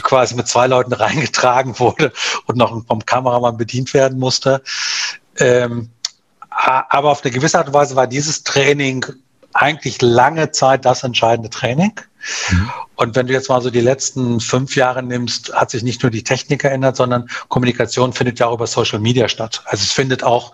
quasi 0.00 0.36
mit 0.36 0.48
zwei 0.48 0.68
Leuten 0.68 0.92
reingetragen 0.94 1.78
wurde 1.78 2.14
und 2.46 2.56
noch 2.56 2.82
vom 2.86 3.04
Kameramann 3.04 3.58
bedient 3.58 3.92
werden 3.92 4.18
musste. 4.18 4.62
Ähm, 5.36 5.90
aber 6.48 7.10
auf 7.10 7.22
eine 7.22 7.30
gewisse 7.30 7.58
Art 7.58 7.66
und 7.66 7.74
Weise 7.74 7.94
war 7.94 8.06
dieses 8.06 8.42
Training 8.42 9.04
eigentlich 9.54 10.00
lange 10.02 10.50
Zeit 10.50 10.84
das 10.84 11.02
entscheidende 11.02 11.50
Training. 11.50 11.92
Mhm. 12.50 12.70
Und 12.96 13.14
wenn 13.14 13.28
du 13.28 13.32
jetzt 13.32 13.48
mal 13.48 13.62
so 13.62 13.70
die 13.70 13.80
letzten 13.80 14.40
fünf 14.40 14.74
Jahre 14.74 15.04
nimmst, 15.04 15.54
hat 15.54 15.70
sich 15.70 15.84
nicht 15.84 16.02
nur 16.02 16.10
die 16.10 16.24
Technik 16.24 16.62
geändert, 16.62 16.96
sondern 16.96 17.28
Kommunikation 17.48 18.12
findet 18.12 18.40
ja 18.40 18.48
auch 18.48 18.54
über 18.54 18.66
Social 18.66 18.98
Media 18.98 19.28
statt. 19.28 19.62
Also 19.66 19.84
es 19.84 19.92
findet 19.92 20.24
auch 20.24 20.52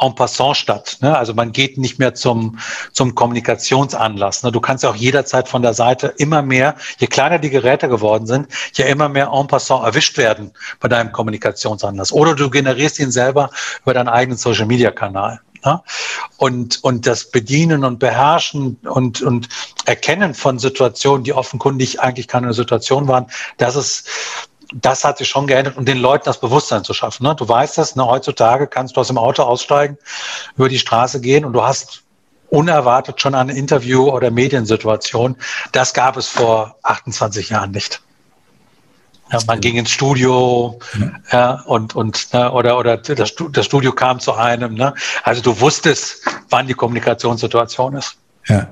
en 0.00 0.12
passant 0.16 0.56
statt. 0.56 0.98
Ne? 1.00 1.16
Also 1.16 1.34
man 1.34 1.52
geht 1.52 1.78
nicht 1.78 2.00
mehr 2.00 2.14
zum, 2.14 2.58
zum 2.92 3.14
Kommunikationsanlass. 3.14 4.42
Ne? 4.42 4.50
Du 4.50 4.60
kannst 4.60 4.82
ja 4.82 4.90
auch 4.90 4.96
jederzeit 4.96 5.48
von 5.48 5.62
der 5.62 5.72
Seite 5.72 6.08
immer 6.18 6.42
mehr, 6.42 6.74
je 6.98 7.06
kleiner 7.06 7.38
die 7.38 7.50
Geräte 7.50 7.88
geworden 7.88 8.26
sind, 8.26 8.48
ja 8.74 8.86
immer 8.86 9.08
mehr 9.08 9.30
en 9.32 9.46
passant 9.46 9.84
erwischt 9.84 10.18
werden 10.18 10.50
bei 10.80 10.88
deinem 10.88 11.12
Kommunikationsanlass. 11.12 12.10
Oder 12.10 12.34
du 12.34 12.50
generierst 12.50 12.98
ihn 12.98 13.12
selber 13.12 13.50
über 13.82 13.94
deinen 13.94 14.08
eigenen 14.08 14.36
Social 14.36 14.66
Media 14.66 14.90
Kanal. 14.90 15.40
Ne? 15.64 15.82
Und, 16.36 16.82
und 16.84 17.06
das 17.06 17.30
Bedienen 17.30 17.84
und 17.84 17.98
Beherrschen 17.98 18.78
und, 18.84 19.22
und 19.22 19.48
Erkennen 19.86 20.34
von 20.34 20.58
Situationen, 20.58 21.24
die 21.24 21.32
offenkundig 21.32 22.00
eigentlich 22.00 22.28
keine 22.28 22.52
Situation 22.52 23.08
waren, 23.08 23.26
das 23.56 23.76
ist, 23.76 24.08
das 24.72 25.04
hat 25.04 25.18
sich 25.18 25.28
schon 25.28 25.46
geändert 25.46 25.76
und 25.76 25.86
den 25.86 25.98
Leuten 25.98 26.24
das 26.24 26.40
Bewusstsein 26.40 26.84
zu 26.84 26.94
schaffen. 26.94 27.24
Ne? 27.24 27.34
Du 27.34 27.48
weißt 27.48 27.78
das, 27.78 27.96
ne? 27.96 28.06
heutzutage 28.06 28.66
kannst 28.66 28.96
du 28.96 29.00
aus 29.00 29.08
dem 29.08 29.18
Auto 29.18 29.42
aussteigen, 29.42 29.98
über 30.56 30.68
die 30.68 30.78
Straße 30.78 31.20
gehen 31.20 31.44
und 31.44 31.52
du 31.52 31.62
hast 31.62 32.02
unerwartet 32.50 33.20
schon 33.20 33.34
eine 33.34 33.56
Interview- 33.56 34.10
oder 34.10 34.30
Mediensituation. 34.30 35.36
Das 35.72 35.92
gab 35.92 36.16
es 36.16 36.28
vor 36.28 36.76
28 36.82 37.50
Jahren 37.50 37.72
nicht. 37.72 38.00
Ja, 39.40 39.46
man 39.46 39.60
ging 39.60 39.76
ins 39.76 39.90
Studio 39.90 40.78
ja. 41.32 41.62
und, 41.66 41.94
und 41.94 42.32
ne, 42.32 42.50
oder, 42.52 42.78
oder 42.78 42.96
das, 42.96 43.34
das 43.52 43.66
Studio 43.66 43.92
kam 43.92 44.20
zu 44.20 44.34
einem. 44.34 44.74
Ne? 44.74 44.94
Also 45.22 45.42
du 45.42 45.60
wusstest, 45.60 46.22
wann 46.50 46.66
die 46.66 46.74
Kommunikationssituation 46.74 47.96
ist. 47.96 48.16
Ja. 48.46 48.68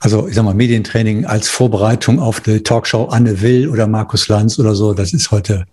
Also 0.00 0.28
ich 0.28 0.34
sag 0.34 0.44
mal, 0.44 0.54
Medientraining 0.54 1.24
als 1.24 1.48
Vorbereitung 1.48 2.20
auf 2.20 2.40
die 2.40 2.62
Talkshow 2.62 3.06
Anne 3.06 3.40
Will 3.40 3.68
oder 3.68 3.86
Markus 3.86 4.28
Lanz 4.28 4.58
oder 4.58 4.74
so, 4.74 4.92
das 4.92 5.12
ist 5.12 5.30
heute 5.30 5.64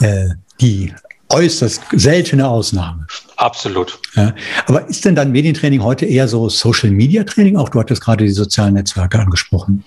äh, 0.00 0.30
die 0.60 0.92
äußerst 1.28 1.82
seltene 1.92 2.48
Ausnahme. 2.48 3.06
Absolut. 3.36 3.98
Ja. 4.14 4.34
Aber 4.66 4.88
ist 4.88 5.04
denn 5.04 5.14
dann 5.14 5.32
Medientraining 5.32 5.82
heute 5.82 6.06
eher 6.06 6.28
so 6.28 6.48
Social 6.48 6.90
Media 6.90 7.24
Training? 7.24 7.56
Auch 7.56 7.68
du 7.68 7.80
hattest 7.80 8.02
gerade 8.02 8.24
die 8.24 8.30
sozialen 8.30 8.74
Netzwerke 8.74 9.18
angesprochen. 9.18 9.84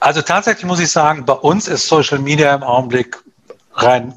Also 0.00 0.22
tatsächlich 0.22 0.66
muss 0.66 0.80
ich 0.80 0.90
sagen, 0.90 1.24
bei 1.24 1.32
uns 1.32 1.68
ist 1.68 1.88
Social 1.88 2.18
Media 2.18 2.54
im 2.54 2.62
Augenblick 2.62 3.22
rein 3.74 4.14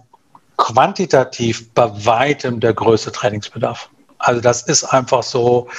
quantitativ 0.58 1.72
bei 1.74 1.90
weitem 2.06 2.60
der 2.60 2.74
größte 2.74 3.12
Trainingsbedarf. 3.12 3.90
Also 4.18 4.42
das 4.42 4.64
ist 4.64 4.84
einfach 4.84 5.24
so, 5.24 5.70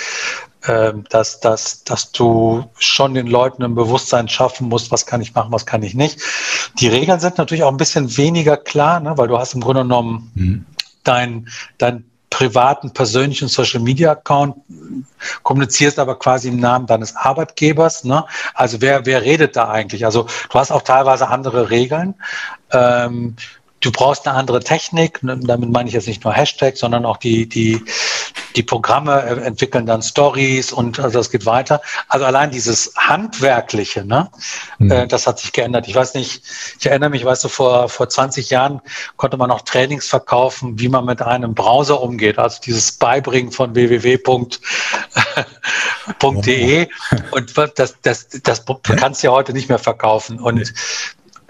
ähm, 0.66 1.04
dass, 1.10 1.40
dass, 1.40 1.84
dass 1.84 2.12
du 2.12 2.64
schon 2.78 3.14
den 3.14 3.26
Leuten 3.26 3.62
ein 3.62 3.74
Bewusstsein 3.74 4.28
schaffen 4.28 4.68
musst, 4.68 4.90
was 4.90 5.06
kann 5.06 5.20
ich 5.20 5.34
machen, 5.34 5.52
was 5.52 5.66
kann 5.66 5.82
ich 5.82 5.94
nicht. 5.94 6.20
Die 6.78 6.88
Regeln 6.88 7.20
sind 7.20 7.38
natürlich 7.38 7.64
auch 7.64 7.70
ein 7.70 7.76
bisschen 7.76 8.16
weniger 8.16 8.56
klar, 8.56 9.00
ne, 9.00 9.16
weil 9.16 9.28
du 9.28 9.38
hast 9.38 9.54
im 9.54 9.60
Grunde 9.60 9.82
genommen 9.82 10.30
mhm. 10.34 10.66
dein, 11.04 11.48
dein 11.78 12.04
privaten, 12.40 12.90
persönlichen 12.90 13.48
Social 13.48 13.80
Media 13.80 14.12
Account, 14.12 14.56
kommunizierst 15.42 15.98
aber 15.98 16.18
quasi 16.18 16.48
im 16.48 16.56
Namen 16.56 16.86
deines 16.86 17.14
Arbeitgebers. 17.14 18.04
Ne? 18.04 18.24
Also 18.54 18.80
wer, 18.80 19.04
wer 19.04 19.20
redet 19.20 19.56
da 19.56 19.68
eigentlich? 19.68 20.06
Also 20.06 20.22
du 20.22 20.58
hast 20.58 20.70
auch 20.70 20.80
teilweise 20.80 21.28
andere 21.28 21.68
Regeln. 21.68 22.14
Ähm, 22.72 23.36
du 23.80 23.92
brauchst 23.92 24.26
eine 24.26 24.38
andere 24.38 24.60
Technik. 24.60 25.22
Ne, 25.22 25.38
damit 25.42 25.68
meine 25.68 25.90
ich 25.90 25.94
jetzt 25.94 26.08
nicht 26.08 26.24
nur 26.24 26.32
Hashtag, 26.32 26.78
sondern 26.78 27.04
auch 27.04 27.18
die, 27.18 27.46
die, 27.46 27.84
die 28.56 28.62
Programme 28.62 29.20
entwickeln 29.22 29.86
dann 29.86 30.02
Stories 30.02 30.72
und 30.72 30.98
also 30.98 31.18
das 31.18 31.30
geht 31.30 31.46
weiter. 31.46 31.80
Also 32.08 32.26
allein 32.26 32.50
dieses 32.50 32.92
Handwerkliche, 32.96 34.04
ne, 34.04 34.30
mhm. 34.78 34.90
äh, 34.90 35.06
das 35.06 35.26
hat 35.26 35.38
sich 35.38 35.52
geändert. 35.52 35.88
Ich 35.88 35.94
weiß 35.94 36.14
nicht, 36.14 36.42
ich 36.78 36.86
erinnere 36.86 37.10
mich, 37.10 37.24
weißt 37.24 37.44
du, 37.44 37.48
vor, 37.48 37.88
vor 37.88 38.08
20 38.08 38.50
Jahren 38.50 38.80
konnte 39.16 39.36
man 39.36 39.48
noch 39.48 39.62
Trainings 39.62 40.08
verkaufen, 40.08 40.78
wie 40.78 40.88
man 40.88 41.04
mit 41.04 41.22
einem 41.22 41.54
Browser 41.54 42.00
umgeht. 42.00 42.38
Also 42.38 42.60
dieses 42.64 42.92
Beibringen 42.92 43.52
von 43.52 43.74
www.de. 43.74 44.18
und 47.30 47.58
das, 47.74 47.96
das, 48.02 48.28
das 48.42 48.64
kannst 48.82 49.22
du 49.22 49.26
ja 49.26 49.32
heute 49.32 49.52
nicht 49.52 49.68
mehr 49.68 49.78
verkaufen. 49.78 50.40
Und 50.40 50.72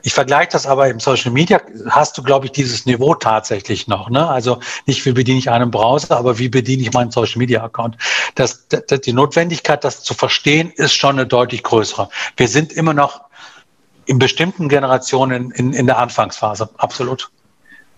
ich 0.02 0.12
vergleiche 0.12 0.50
das 0.52 0.66
aber 0.66 0.88
im 0.88 1.00
Social 1.00 1.30
Media, 1.30 1.60
hast 1.88 2.16
du, 2.16 2.22
glaube 2.22 2.46
ich, 2.46 2.52
dieses 2.52 2.86
Niveau 2.86 3.14
tatsächlich 3.14 3.86
noch. 3.88 4.10
Ne? 4.10 4.28
Also 4.28 4.60
nicht, 4.86 5.04
wie 5.04 5.12
bediene 5.12 5.38
ich 5.38 5.50
einen 5.50 5.70
Browser, 5.70 6.16
aber 6.16 6.38
wie 6.38 6.48
bediene 6.48 6.82
ich 6.82 6.92
meinen 6.92 7.10
Social 7.10 7.38
Media 7.38 7.62
Account. 7.62 7.96
Das, 8.34 8.68
das, 8.68 9.00
die 9.00 9.12
Notwendigkeit, 9.12 9.84
das 9.84 10.02
zu 10.02 10.14
verstehen, 10.14 10.72
ist 10.76 10.94
schon 10.94 11.18
eine 11.18 11.26
deutlich 11.26 11.62
größere. 11.62 12.08
Wir 12.36 12.48
sind 12.48 12.72
immer 12.72 12.94
noch 12.94 13.22
in 14.06 14.18
bestimmten 14.18 14.68
Generationen 14.68 15.50
in, 15.52 15.72
in 15.72 15.86
der 15.86 15.98
Anfangsphase, 15.98 16.68
absolut. 16.78 17.30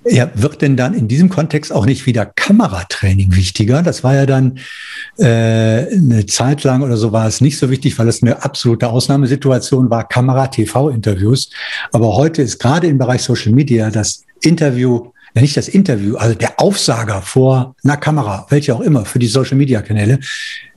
Ja, 0.04 0.30
wird 0.34 0.62
denn 0.62 0.76
dann 0.76 0.94
in 0.94 1.06
diesem 1.06 1.28
Kontext 1.28 1.72
auch 1.72 1.86
nicht 1.86 2.06
wieder 2.06 2.26
Kameratraining 2.26 3.36
wichtiger? 3.36 3.82
Das 3.82 4.02
war 4.02 4.14
ja 4.14 4.26
dann 4.26 4.58
äh, 5.16 5.24
eine 5.24 6.26
Zeit 6.26 6.64
lang 6.64 6.82
oder 6.82 6.96
so 6.96 7.12
war 7.12 7.28
es 7.28 7.40
nicht 7.40 7.56
so 7.56 7.70
wichtig, 7.70 7.96
weil 8.00 8.08
es 8.08 8.20
eine 8.20 8.42
absolute 8.42 8.88
Ausnahmesituation 8.88 9.90
war, 9.90 10.08
Kamera-TV-Interviews. 10.08 11.50
Aber 11.92 12.16
heute 12.16 12.42
ist 12.42 12.58
gerade 12.58 12.88
im 12.88 12.98
Bereich 12.98 13.22
Social 13.22 13.52
Media 13.52 13.90
das 13.90 14.24
Interview, 14.40 15.12
ja 15.34 15.42
nicht 15.42 15.56
das 15.56 15.68
Interview, 15.68 16.16
also 16.16 16.34
der 16.34 16.58
Aufsager 16.58 17.22
vor 17.22 17.76
einer 17.84 17.96
Kamera, 17.96 18.46
welche 18.48 18.74
auch 18.74 18.80
immer, 18.80 19.04
für 19.04 19.20
die 19.20 19.28
Social-Media-Kanäle, 19.28 20.18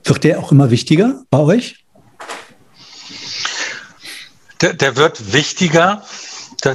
wird 0.04 0.22
der 0.22 0.38
auch 0.38 0.52
immer 0.52 0.70
wichtiger 0.70 1.24
bei 1.30 1.38
euch? 1.38 1.84
Der, 4.60 4.72
der 4.72 4.94
wird 4.94 5.32
wichtiger. 5.32 6.04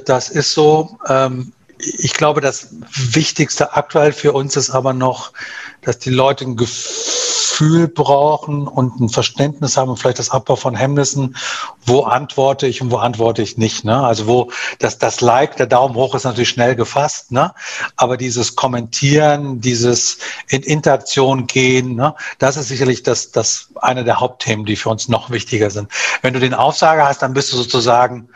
Das 0.05 0.29
ist 0.29 0.51
so. 0.51 0.97
Ähm 1.07 1.53
ich 1.83 2.13
glaube, 2.13 2.41
das 2.41 2.69
Wichtigste 2.93 3.73
aktuell 3.73 4.13
für 4.13 4.33
uns 4.33 4.55
ist 4.55 4.69
aber 4.69 4.93
noch, 4.93 5.31
dass 5.81 5.99
die 5.99 6.09
Leute 6.09 6.45
ein 6.45 6.55
Gefühl 6.55 7.87
brauchen 7.87 8.67
und 8.67 8.99
ein 8.99 9.09
Verständnis 9.09 9.77
haben, 9.77 9.95
vielleicht 9.97 10.19
das 10.19 10.29
Abbau 10.29 10.55
von 10.55 10.75
Hemmnissen, 10.75 11.35
wo 11.85 12.01
antworte 12.03 12.67
ich 12.67 12.81
und 12.81 12.91
wo 12.91 12.97
antworte 12.97 13.41
ich 13.41 13.57
nicht. 13.57 13.83
Ne? 13.83 13.99
Also 13.99 14.27
wo 14.27 14.51
das, 14.79 14.99
das 14.99 15.21
Like, 15.21 15.57
der 15.57 15.67
Daumen 15.67 15.95
hoch 15.95 16.13
ist 16.13 16.23
natürlich 16.23 16.49
schnell 16.49 16.75
gefasst, 16.75 17.31
ne? 17.31 17.53
aber 17.95 18.17
dieses 18.17 18.55
Kommentieren, 18.55 19.59
dieses 19.61 20.19
in 20.49 20.61
Interaktion 20.61 21.47
gehen, 21.47 21.95
ne? 21.95 22.13
das 22.37 22.57
ist 22.57 22.67
sicherlich 22.67 23.03
das, 23.03 23.31
das 23.31 23.69
eine 23.81 24.03
der 24.03 24.19
Hauptthemen, 24.19 24.65
die 24.65 24.75
für 24.75 24.89
uns 24.89 25.07
noch 25.07 25.31
wichtiger 25.31 25.71
sind. 25.71 25.91
Wenn 26.21 26.33
du 26.33 26.39
den 26.39 26.53
Aufsager 26.53 27.07
hast, 27.07 27.21
dann 27.21 27.33
bist 27.33 27.51
du 27.51 27.57
sozusagen 27.57 28.29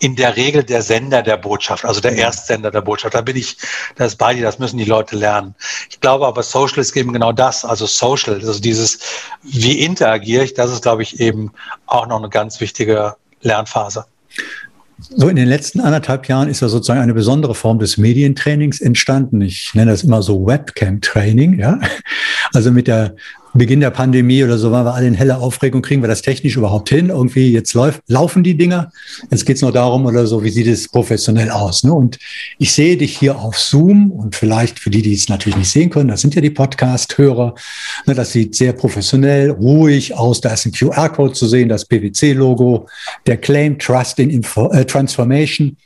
in 0.00 0.16
der 0.16 0.36
Regel 0.36 0.64
der 0.64 0.82
Sender 0.82 1.22
der 1.22 1.36
Botschaft, 1.36 1.84
also 1.84 2.00
der 2.00 2.16
Erstsender 2.16 2.70
der 2.70 2.80
Botschaft. 2.80 3.14
Da 3.14 3.20
bin 3.20 3.36
ich, 3.36 3.56
das 3.96 4.12
ist 4.12 4.16
bei 4.16 4.34
dir, 4.34 4.42
das 4.42 4.58
müssen 4.58 4.78
die 4.78 4.84
Leute 4.84 5.14
lernen. 5.14 5.54
Ich 5.90 6.00
glaube 6.00 6.26
aber, 6.26 6.42
Social 6.42 6.78
ist 6.78 6.96
eben 6.96 7.12
genau 7.12 7.32
das, 7.32 7.64
also 7.64 7.86
Social, 7.86 8.34
also 8.34 8.60
dieses, 8.60 8.98
wie 9.42 9.80
interagiere 9.80 10.44
ich, 10.44 10.54
das 10.54 10.72
ist, 10.72 10.82
glaube 10.82 11.02
ich, 11.02 11.20
eben 11.20 11.52
auch 11.86 12.06
noch 12.06 12.18
eine 12.18 12.30
ganz 12.30 12.60
wichtige 12.60 13.14
Lernphase. 13.42 14.06
So 14.98 15.28
in 15.28 15.36
den 15.36 15.48
letzten 15.48 15.80
anderthalb 15.80 16.28
Jahren 16.28 16.48
ist 16.48 16.60
ja 16.60 16.68
sozusagen 16.68 17.00
eine 17.00 17.14
besondere 17.14 17.54
Form 17.54 17.78
des 17.78 17.96
Medientrainings 17.96 18.80
entstanden. 18.80 19.40
Ich 19.40 19.74
nenne 19.74 19.90
das 19.90 20.02
immer 20.02 20.22
so 20.22 20.46
Webcam-Training, 20.46 21.58
ja. 21.58 21.78
Also 22.52 22.70
mit 22.70 22.86
der 22.86 23.14
Beginn 23.52 23.80
der 23.80 23.90
Pandemie 23.90 24.44
oder 24.44 24.58
so 24.58 24.70
waren 24.70 24.86
wir 24.86 24.94
alle 24.94 25.08
in 25.08 25.14
heller 25.14 25.40
Aufregung, 25.40 25.82
kriegen 25.82 26.02
wir 26.02 26.08
das 26.08 26.22
technisch 26.22 26.56
überhaupt 26.56 26.88
hin? 26.88 27.08
Irgendwie 27.08 27.52
jetzt 27.52 27.74
läuft, 27.74 28.00
laufen 28.06 28.44
die 28.44 28.56
Dinger. 28.56 28.92
Jetzt 29.30 29.44
geht's 29.44 29.60
nur 29.60 29.72
darum 29.72 30.06
oder 30.06 30.26
so, 30.26 30.44
wie 30.44 30.50
sieht 30.50 30.68
es 30.68 30.88
professionell 30.88 31.50
aus? 31.50 31.82
Ne? 31.82 31.92
Und 31.92 32.18
ich 32.58 32.72
sehe 32.72 32.96
dich 32.96 33.18
hier 33.18 33.38
auf 33.38 33.58
Zoom 33.58 34.12
und 34.12 34.36
vielleicht 34.36 34.78
für 34.78 34.90
die, 34.90 35.02
die 35.02 35.14
es 35.14 35.28
natürlich 35.28 35.56
nicht 35.56 35.70
sehen 35.70 35.90
können, 35.90 36.08
das 36.08 36.20
sind 36.20 36.34
ja 36.34 36.40
die 36.40 36.50
Podcast-Hörer. 36.50 37.54
Ne, 38.06 38.14
das 38.14 38.32
sieht 38.32 38.54
sehr 38.54 38.72
professionell, 38.72 39.50
ruhig 39.50 40.14
aus. 40.14 40.40
Da 40.40 40.52
ist 40.52 40.66
ein 40.66 40.72
QR-Code 40.72 41.32
zu 41.32 41.48
sehen, 41.48 41.68
das 41.68 41.84
PwC-Logo, 41.84 42.86
der 43.26 43.36
Claim 43.36 43.78
Trust 43.78 44.20
in 44.20 44.30
Info, 44.30 44.70
äh, 44.70 44.84
Transformation 44.84 45.76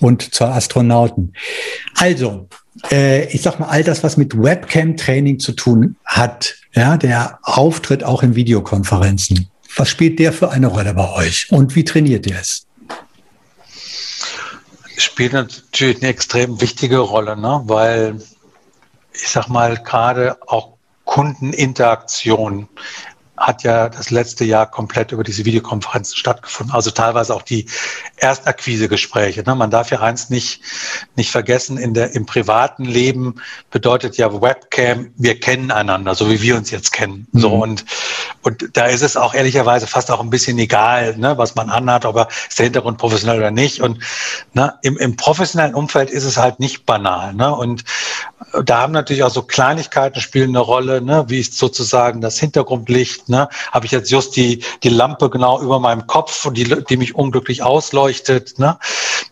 und 0.00 0.34
zur 0.34 0.48
Astronauten. 0.48 1.32
Also, 1.94 2.48
äh, 2.90 3.24
ich 3.26 3.42
sag 3.42 3.58
mal, 3.58 3.68
all 3.68 3.84
das, 3.84 4.02
was 4.02 4.16
mit 4.16 4.40
Webcam-Training 4.40 5.38
zu 5.38 5.52
tun 5.52 5.96
hat, 6.04 6.56
ja, 6.74 6.96
der 6.96 7.38
Auftritt 7.42 8.04
auch 8.04 8.22
in 8.22 8.34
Videokonferenzen. 8.34 9.48
Was 9.76 9.88
spielt 9.88 10.18
der 10.18 10.32
für 10.32 10.50
eine 10.50 10.68
Rolle 10.68 10.94
bei 10.94 11.10
euch 11.12 11.50
und 11.50 11.74
wie 11.76 11.84
trainiert 11.84 12.26
ihr 12.26 12.36
es? 12.40 12.66
Spielt 14.96 15.34
natürlich 15.34 15.98
eine 15.98 16.08
extrem 16.08 16.60
wichtige 16.60 16.98
Rolle, 16.98 17.36
ne? 17.36 17.62
weil 17.64 18.20
ich 19.12 19.28
sag 19.28 19.48
mal, 19.48 19.76
gerade 19.76 20.36
auch 20.46 20.76
Kundeninteraktion 21.04 22.68
hat 23.36 23.62
ja 23.62 23.88
das 23.88 24.10
letzte 24.10 24.44
Jahr 24.44 24.70
komplett 24.70 25.12
über 25.12 25.22
diese 25.22 25.44
Videokonferenzen 25.44 26.16
stattgefunden. 26.16 26.74
Also 26.74 26.90
teilweise 26.90 27.34
auch 27.34 27.42
die 27.42 27.66
Erstakquise-Gespräche. 28.16 29.42
Ne? 29.42 29.54
Man 29.54 29.70
darf 29.70 29.90
ja 29.90 30.00
eins 30.00 30.30
nicht, 30.30 30.62
nicht 31.16 31.30
vergessen, 31.30 31.76
in 31.76 31.94
der, 31.94 32.14
im 32.14 32.26
privaten 32.26 32.84
Leben 32.84 33.36
bedeutet 33.70 34.16
ja 34.16 34.40
Webcam, 34.40 35.12
wir 35.16 35.38
kennen 35.38 35.70
einander, 35.70 36.14
so 36.14 36.30
wie 36.30 36.40
wir 36.40 36.56
uns 36.56 36.70
jetzt 36.70 36.92
kennen. 36.92 37.26
Mhm. 37.32 37.40
So 37.40 37.50
und, 37.50 37.84
und 38.42 38.70
da 38.72 38.86
ist 38.86 39.02
es 39.02 39.16
auch 39.16 39.34
ehrlicherweise 39.34 39.86
fast 39.86 40.10
auch 40.10 40.20
ein 40.20 40.30
bisschen 40.30 40.58
egal, 40.58 41.16
ne, 41.16 41.36
was 41.36 41.54
man 41.54 41.68
anhat, 41.68 42.04
ob 42.04 42.16
er 42.16 42.28
ist 42.48 42.58
der 42.58 42.64
Hintergrund 42.64 42.98
professionell 42.98 43.38
oder 43.38 43.50
nicht. 43.50 43.80
Und 43.80 43.98
ne, 44.54 44.74
im, 44.82 44.96
im 44.96 45.16
professionellen 45.16 45.74
Umfeld 45.74 46.10
ist 46.10 46.24
es 46.24 46.36
halt 46.36 46.60
nicht 46.60 46.86
banal. 46.86 47.34
Ne? 47.34 47.54
Und 47.54 47.84
da 48.64 48.80
haben 48.80 48.92
natürlich 48.92 49.22
auch 49.22 49.30
so 49.30 49.42
Kleinigkeiten 49.42 50.20
spielen 50.20 50.50
eine 50.50 50.60
Rolle, 50.60 51.02
ne? 51.02 51.24
wie 51.28 51.40
ist 51.40 51.58
sozusagen 51.58 52.20
das 52.20 52.38
Hintergrundlicht, 52.38 53.25
ne? 53.28 53.48
habe 53.72 53.86
ich 53.86 53.92
jetzt 53.92 54.10
just 54.10 54.36
die, 54.36 54.62
die 54.82 54.88
Lampe 54.88 55.30
genau 55.30 55.60
über 55.60 55.80
meinem 55.80 56.06
Kopf, 56.06 56.48
die, 56.52 56.64
die 56.64 56.96
mich 56.96 57.14
unglücklich 57.14 57.62
ausleuchtet. 57.62 58.58
Ne? 58.58 58.78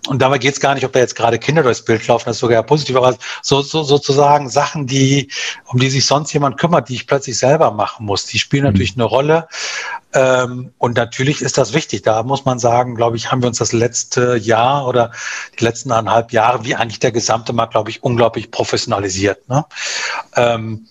Und 0.09 0.21
dabei 0.21 0.39
geht 0.39 0.53
es 0.53 0.61
gar 0.61 0.75
nicht, 0.75 0.85
ob 0.85 0.93
da 0.93 0.99
jetzt 0.99 1.17
gerade 1.17 1.39
Kinder 1.39 1.63
durchs 1.63 1.83
Bild 1.83 2.07
laufen, 2.07 2.25
das 2.27 2.37
ist 2.37 2.41
sogar 2.41 2.63
positiv, 2.63 2.97
aber 2.97 3.17
so, 3.43 3.63
so, 3.63 3.83
sozusagen 3.83 4.51
Sachen, 4.51 4.87
die, 4.87 5.31
um 5.67 5.79
die 5.79 5.89
sich 5.89 6.05
sonst 6.05 6.33
jemand 6.33 6.59
kümmert, 6.59 6.89
die 6.89 6.95
ich 6.95 7.07
plötzlich 7.07 7.39
selber 7.39 7.71
machen 7.71 8.05
muss, 8.05 8.27
die 8.27 8.39
spielen 8.39 8.65
mhm. 8.65 8.71
natürlich 8.71 8.95
eine 8.97 9.05
Rolle. 9.05 9.49
Ähm, 10.13 10.73
und 10.79 10.97
natürlich 10.97 11.43
ist 11.43 11.59
das 11.59 11.73
wichtig. 11.73 12.03
Da 12.03 12.23
muss 12.23 12.45
man 12.45 12.59
sagen, 12.59 12.95
glaube 12.95 13.17
ich, 13.17 13.33
haben 13.33 13.43
wir 13.43 13.49
uns 13.49 13.59
das 13.59 13.73
letzte 13.73 14.37
Jahr 14.37 14.87
oder 14.87 15.11
die 15.59 15.65
letzten 15.65 15.91
eineinhalb 15.91 16.33
Jahre, 16.33 16.65
wie 16.65 16.75
eigentlich 16.75 17.01
der 17.01 17.13
gesamte 17.13 17.53
Markt, 17.53 17.73
glaube 17.73 17.91
ich, 17.91 18.03
unglaublich 18.03 18.51
professionalisiert. 18.51 19.49
Ne? 19.49 19.65
Ähm, 20.37 20.87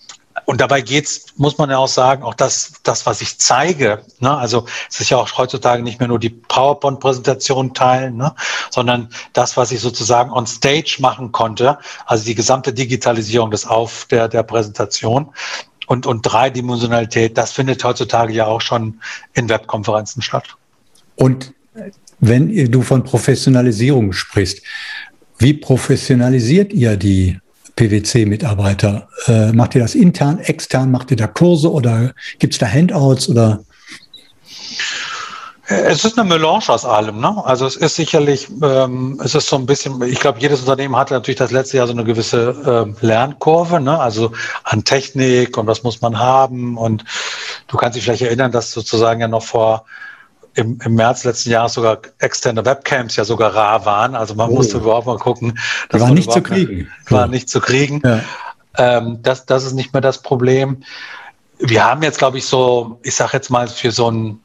und 0.46 0.60
dabei 0.60 0.80
geht's, 0.80 1.26
muss 1.36 1.58
man 1.58 1.70
ja 1.70 1.78
auch 1.78 1.88
sagen, 1.88 2.22
auch 2.22 2.34
das, 2.34 2.74
das 2.82 3.06
was 3.06 3.20
ich 3.20 3.38
zeige. 3.38 4.02
Ne? 4.18 4.36
Also 4.36 4.66
es 4.90 5.00
ist 5.00 5.10
ja 5.10 5.16
auch 5.16 5.36
heutzutage 5.38 5.82
nicht 5.82 5.98
mehr 5.98 6.08
nur 6.08 6.18
die 6.18 6.30
PowerPoint-Präsentation 6.30 7.74
teilen, 7.74 8.16
ne? 8.16 8.34
sondern 8.70 9.08
das, 9.32 9.56
was 9.56 9.72
ich 9.72 9.80
sozusagen 9.80 10.30
on 10.30 10.46
Stage 10.46 10.96
machen 11.00 11.32
konnte, 11.32 11.78
also 12.06 12.24
die 12.24 12.34
gesamte 12.34 12.72
Digitalisierung 12.72 13.50
des 13.50 13.66
Auf 13.66 14.06
der, 14.10 14.28
der 14.28 14.42
Präsentation 14.42 15.30
und, 15.86 16.06
und 16.06 16.22
Dreidimensionalität, 16.22 17.36
das 17.36 17.52
findet 17.52 17.82
heutzutage 17.84 18.32
ja 18.32 18.46
auch 18.46 18.60
schon 18.60 19.00
in 19.32 19.48
Webkonferenzen 19.48 20.22
statt. 20.22 20.56
Und 21.16 21.52
wenn 22.20 22.70
du 22.70 22.82
von 22.82 23.04
Professionalisierung 23.04 24.12
sprichst, 24.12 24.62
wie 25.38 25.54
professionalisiert 25.54 26.72
ihr 26.72 26.96
die 26.96 27.38
PwC-Mitarbeiter? 27.76 29.08
Äh, 29.26 29.52
macht 29.52 29.74
ihr 29.74 29.80
das 29.80 29.94
intern, 29.94 30.38
extern? 30.38 30.90
Macht 30.90 31.10
ihr 31.10 31.16
da 31.16 31.26
Kurse 31.26 31.70
oder 31.72 32.14
gibt 32.38 32.54
es 32.54 32.58
da 32.58 32.66
Handouts 32.66 33.28
oder? 33.28 33.64
Es 35.66 36.04
ist 36.04 36.18
eine 36.18 36.28
Melange 36.28 36.68
aus 36.68 36.84
allem. 36.84 37.20
Ne? 37.20 37.42
Also 37.44 37.64
es 37.66 37.76
ist 37.76 37.94
sicherlich, 37.94 38.48
ähm, 38.62 39.18
es 39.24 39.34
ist 39.34 39.48
so 39.48 39.56
ein 39.56 39.64
bisschen, 39.64 40.02
ich 40.02 40.20
glaube, 40.20 40.38
jedes 40.38 40.60
Unternehmen 40.60 40.94
hatte 40.94 41.14
natürlich 41.14 41.38
das 41.38 41.52
letzte 41.52 41.78
Jahr 41.78 41.86
so 41.86 41.94
eine 41.94 42.04
gewisse 42.04 42.94
äh, 43.00 43.06
Lernkurve, 43.06 43.80
ne? 43.80 43.98
also 43.98 44.32
an 44.64 44.84
Technik 44.84 45.56
und 45.56 45.66
was 45.66 45.82
muss 45.82 46.02
man 46.02 46.18
haben. 46.18 46.76
Und 46.76 47.04
du 47.68 47.78
kannst 47.78 47.96
dich 47.96 48.04
vielleicht 48.04 48.22
erinnern, 48.22 48.52
dass 48.52 48.72
sozusagen 48.72 49.22
ja 49.22 49.28
noch 49.28 49.42
vor 49.42 49.86
im, 50.54 50.78
im 50.84 50.94
März 50.94 51.24
letzten 51.24 51.50
Jahres 51.50 51.74
sogar 51.74 51.98
externe 52.18 52.64
Webcams 52.64 53.16
ja 53.16 53.24
sogar 53.24 53.54
rar 53.54 53.84
waren. 53.84 54.14
Also 54.14 54.34
man 54.34 54.50
oh. 54.50 54.54
musste 54.54 54.78
überhaupt 54.78 55.06
mal 55.06 55.18
gucken. 55.18 55.58
Das 55.88 56.00
war 56.00 56.10
nicht 56.10 56.30
zu 56.30 56.42
kriegen. 56.42 56.88
War 57.08 57.26
nicht 57.26 57.48
zu 57.48 57.60
kriegen. 57.60 58.00
Ja. 58.04 58.20
Ähm, 58.76 59.18
das, 59.22 59.46
das 59.46 59.64
ist 59.64 59.74
nicht 59.74 59.92
mehr 59.92 60.02
das 60.02 60.22
Problem. 60.22 60.82
Wir 61.58 61.84
haben 61.84 62.02
jetzt, 62.02 62.18
glaube 62.18 62.38
ich, 62.38 62.46
so, 62.46 62.98
ich 63.02 63.14
sage 63.14 63.32
jetzt 63.34 63.50
mal, 63.50 63.68
für 63.68 63.90
so 63.90 64.10
ein 64.10 64.40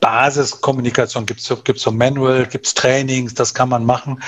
Basiskommunikation 0.00 1.24
gibt 1.24 1.40
es 1.40 1.64
gibt's 1.64 1.82
so 1.82 1.90
Manual, 1.90 2.46
gibt 2.46 2.66
es 2.66 2.74
Trainings, 2.74 3.34
das 3.34 3.54
kann 3.54 3.68
man 3.68 3.84
machen. 3.84 4.22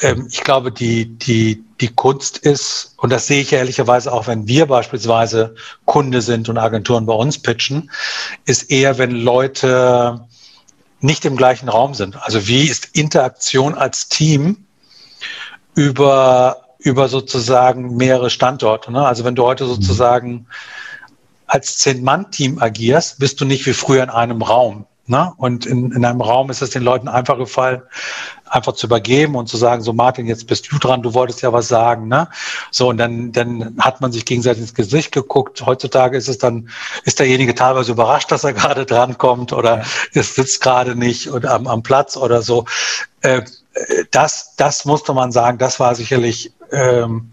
Ähm, 0.00 0.28
ich 0.30 0.42
glaube, 0.42 0.72
die, 0.72 1.06
die, 1.06 1.62
die 1.80 1.88
Kunst 1.88 2.38
ist, 2.38 2.94
und 2.98 3.10
das 3.10 3.26
sehe 3.26 3.42
ich 3.42 3.52
ehrlicherweise 3.52 4.12
auch, 4.12 4.26
wenn 4.26 4.46
wir 4.46 4.66
beispielsweise 4.66 5.54
Kunde 5.84 6.22
sind 6.22 6.48
und 6.48 6.58
Agenturen 6.58 7.06
bei 7.06 7.14
uns 7.14 7.38
pitchen, 7.38 7.90
ist 8.44 8.70
eher, 8.70 8.98
wenn 8.98 9.10
Leute 9.10 10.26
nicht 11.00 11.24
im 11.24 11.36
gleichen 11.36 11.68
Raum 11.68 11.94
sind. 11.94 12.20
Also 12.22 12.48
wie 12.48 12.64
ist 12.64 12.96
Interaktion 12.96 13.74
als 13.74 14.08
Team 14.08 14.64
über, 15.74 16.64
über 16.78 17.08
sozusagen 17.08 17.96
mehrere 17.96 18.30
Standorte? 18.30 18.90
Ne? 18.92 19.06
Also 19.06 19.24
wenn 19.24 19.36
du 19.36 19.44
heute 19.44 19.66
sozusagen 19.66 20.46
als 21.46 21.78
Zehn-Mann-Team 21.78 22.60
agierst, 22.60 23.18
bist 23.18 23.40
du 23.40 23.44
nicht 23.44 23.64
wie 23.66 23.72
früher 23.72 24.02
in 24.02 24.10
einem 24.10 24.42
Raum. 24.42 24.86
Ne? 25.08 25.32
Und 25.36 25.66
in, 25.66 25.92
in 25.92 26.04
einem 26.04 26.20
Raum 26.20 26.50
ist 26.50 26.60
es 26.60 26.70
den 26.70 26.82
Leuten 26.82 27.08
einfach 27.08 27.38
gefallen, 27.38 27.82
einfach 28.44 28.74
zu 28.74 28.86
übergeben 28.86 29.36
und 29.36 29.48
zu 29.48 29.56
sagen, 29.56 29.82
so 29.82 29.92
Martin, 29.92 30.26
jetzt 30.26 30.46
bist 30.46 30.70
du 30.70 30.78
dran, 30.78 31.02
du 31.02 31.14
wolltest 31.14 31.42
ja 31.42 31.52
was 31.52 31.68
sagen. 31.68 32.08
Ne? 32.08 32.28
So, 32.70 32.88
und 32.88 32.98
dann, 32.98 33.32
dann 33.32 33.76
hat 33.80 34.00
man 34.00 34.12
sich 34.12 34.24
gegenseitig 34.24 34.62
ins 34.62 34.74
Gesicht 34.74 35.12
geguckt. 35.12 35.64
Heutzutage 35.64 36.16
ist 36.16 36.28
es 36.28 36.38
dann, 36.38 36.68
ist 37.04 37.18
derjenige 37.18 37.54
teilweise 37.54 37.92
überrascht, 37.92 38.30
dass 38.30 38.44
er 38.44 38.52
gerade 38.52 38.84
drankommt 38.84 39.52
oder 39.52 39.78
ja. 39.78 39.84
es 40.14 40.34
sitzt 40.34 40.60
gerade 40.60 40.94
nicht 40.94 41.30
oder 41.30 41.54
am, 41.54 41.66
am 41.66 41.82
Platz 41.82 42.16
oder 42.16 42.42
so. 42.42 42.66
Äh, 43.22 43.42
das, 44.10 44.56
das 44.56 44.84
musste 44.84 45.14
man 45.14 45.32
sagen, 45.32 45.58
das 45.58 45.80
war 45.80 45.94
sicherlich 45.94 46.52
ähm, 46.72 47.30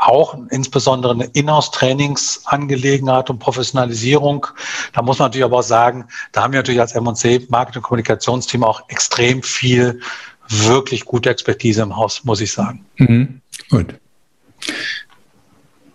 auch 0.00 0.36
insbesondere 0.50 1.12
eine 1.12 1.24
Inhouse-Trainingsangelegenheit 1.24 3.30
und 3.30 3.38
Professionalisierung. 3.38 4.46
Da 4.92 5.02
muss 5.02 5.18
man 5.18 5.26
natürlich 5.26 5.44
aber 5.44 5.58
auch 5.58 5.62
sagen, 5.62 6.06
da 6.38 6.44
haben 6.44 6.52
wir 6.52 6.60
natürlich 6.60 6.80
als 6.80 6.92
M&C 6.92 7.46
Marketing- 7.48 7.80
und 7.80 7.82
Kommunikationsteam 7.82 8.62
auch 8.62 8.88
extrem 8.88 9.42
viel 9.42 9.98
wirklich 10.48 11.04
gute 11.04 11.30
Expertise 11.30 11.82
im 11.82 11.96
Haus, 11.96 12.22
muss 12.22 12.40
ich 12.40 12.52
sagen. 12.52 12.86
Mhm. 12.96 13.40
Gut. 13.68 13.96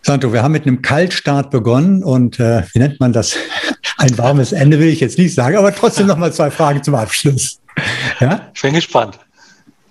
Santo, 0.02 0.34
wir 0.34 0.44
haben 0.44 0.52
mit 0.52 0.68
einem 0.68 0.82
Kaltstart 0.82 1.50
begonnen 1.50 2.04
und 2.04 2.42
äh, 2.42 2.64
wie 2.74 2.80
nennt 2.80 3.00
man 3.00 3.14
das? 3.14 3.38
Ein 3.98 4.18
warmes 4.18 4.52
Ende 4.52 4.80
will 4.80 4.90
ich 4.90 5.00
jetzt 5.00 5.18
nicht 5.18 5.34
sagen, 5.34 5.56
aber 5.56 5.74
trotzdem 5.74 6.08
noch 6.08 6.18
mal 6.18 6.34
zwei 6.34 6.52
Fragen 6.52 6.84
zum 6.84 6.96
Abschluss. 6.96 7.62
Ja? 8.20 8.52
Ich 8.54 8.62
bin 8.62 8.74
gespannt. 8.74 9.18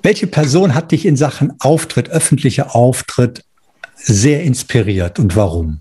Welche 0.02 0.26
Person 0.26 0.74
hat 0.74 0.92
dich 0.92 1.06
in 1.06 1.16
Sachen 1.16 1.54
Auftritt, 1.60 2.10
öffentlicher 2.10 2.76
Auftritt 2.76 3.42
sehr 3.94 4.42
inspiriert 4.42 5.18
und 5.18 5.34
warum? 5.34 5.80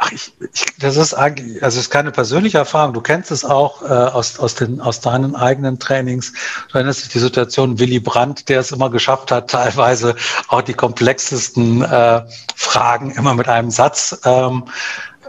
Ach, 0.00 0.12
ich, 0.12 0.32
ich, 0.54 0.64
das 0.78 0.96
ist 0.96 1.12
eigentlich, 1.12 1.60
also 1.60 1.76
es 1.76 1.86
ist 1.86 1.90
keine 1.90 2.12
persönliche 2.12 2.58
Erfahrung. 2.58 2.92
Du 2.92 3.00
kennst 3.00 3.32
es 3.32 3.44
auch 3.44 3.82
äh, 3.82 3.86
aus, 3.86 4.38
aus, 4.38 4.54
den, 4.54 4.80
aus 4.80 5.00
deinen 5.00 5.34
eigenen 5.34 5.80
Trainings. 5.80 6.32
Du 6.68 6.74
erinnerst 6.78 7.02
dich 7.02 7.08
die 7.08 7.18
Situation 7.18 7.80
Willy 7.80 7.98
Brandt, 7.98 8.48
der 8.48 8.60
es 8.60 8.70
immer 8.70 8.90
geschafft 8.90 9.32
hat, 9.32 9.50
teilweise 9.50 10.14
auch 10.46 10.62
die 10.62 10.74
komplexesten 10.74 11.82
äh, 11.82 12.22
Fragen 12.54 13.10
immer 13.10 13.34
mit 13.34 13.48
einem 13.48 13.72
Satz 13.72 14.20
ähm, 14.24 14.66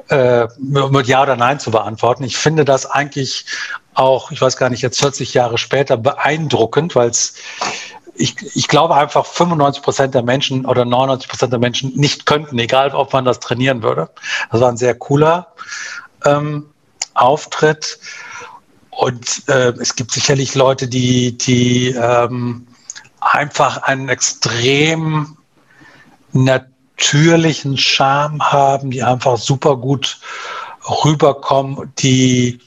äh, 0.09 0.47
mit 0.59 1.07
Ja 1.07 1.23
oder 1.23 1.35
Nein 1.35 1.59
zu 1.59 1.71
beantworten. 1.71 2.23
Ich 2.23 2.37
finde 2.37 2.63
das 2.63 2.85
eigentlich 2.85 3.47
auch, 3.95 4.31
ich 4.31 4.39
weiß 4.39 4.55
gar 4.57 4.69
nicht, 4.69 4.83
jetzt 4.83 4.99
40 4.99 5.33
Jahre 5.33 5.57
später 5.57 5.97
beeindruckend, 5.97 6.95
weil 6.95 7.09
es 7.09 7.33
ich, 8.19 8.35
ich 8.55 8.67
glaube 8.67 8.95
einfach 8.95 9.25
95 9.25 9.81
Prozent 9.81 10.13
der 10.13 10.23
Menschen 10.23 10.65
oder 10.65 10.83
99 10.83 11.29
Prozent 11.29 11.53
der 11.53 11.59
Menschen 11.59 11.95
nicht 11.95 12.25
könnten, 12.25 12.59
egal 12.59 12.93
ob 12.93 13.13
man 13.13 13.23
das 13.23 13.39
trainieren 13.39 13.81
würde. 13.81 14.09
Das 14.51 14.59
war 14.59 14.69
ein 14.69 14.77
sehr 14.77 14.93
cooler 14.93 15.47
ähm, 16.25 16.69
Auftritt. 17.13 17.97
Und 18.89 19.47
äh, 19.47 19.71
es 19.79 19.95
gibt 19.95 20.11
sicherlich 20.11 20.53
Leute, 20.53 20.89
die, 20.89 21.37
die 21.37 21.95
ähm, 21.97 22.67
einfach 23.21 23.83
einen 23.83 24.09
extrem 24.09 25.37
natürlichen 26.33 27.77
Charme 27.77 28.41
haben, 28.41 28.91
die 28.91 29.01
einfach 29.01 29.37
super 29.37 29.77
gut 29.77 30.19
rüberkommen, 31.05 31.93
die, 31.99 32.59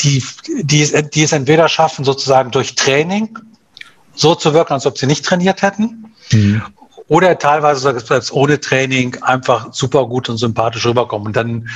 die, 0.00 0.24
die, 0.62 0.82
es, 0.82 1.10
die 1.10 1.22
es 1.22 1.32
entweder 1.32 1.68
schaffen, 1.68 2.04
sozusagen 2.04 2.50
durch 2.50 2.74
Training 2.74 3.38
so 4.20 4.34
zu 4.34 4.52
wirken, 4.54 4.74
als 4.74 4.86
ob 4.86 4.98
sie 4.98 5.06
nicht 5.06 5.24
trainiert 5.24 5.62
hätten. 5.62 6.12
Mhm. 6.32 6.62
Oder 7.08 7.36
teilweise 7.38 7.98
selbst 7.98 8.32
ohne 8.32 8.60
Training 8.60 9.16
einfach 9.22 9.72
super 9.72 10.06
gut 10.06 10.28
und 10.28 10.36
sympathisch 10.36 10.86
rüberkommen. 10.86 11.28
Und 11.28 11.36
dann 11.36 11.68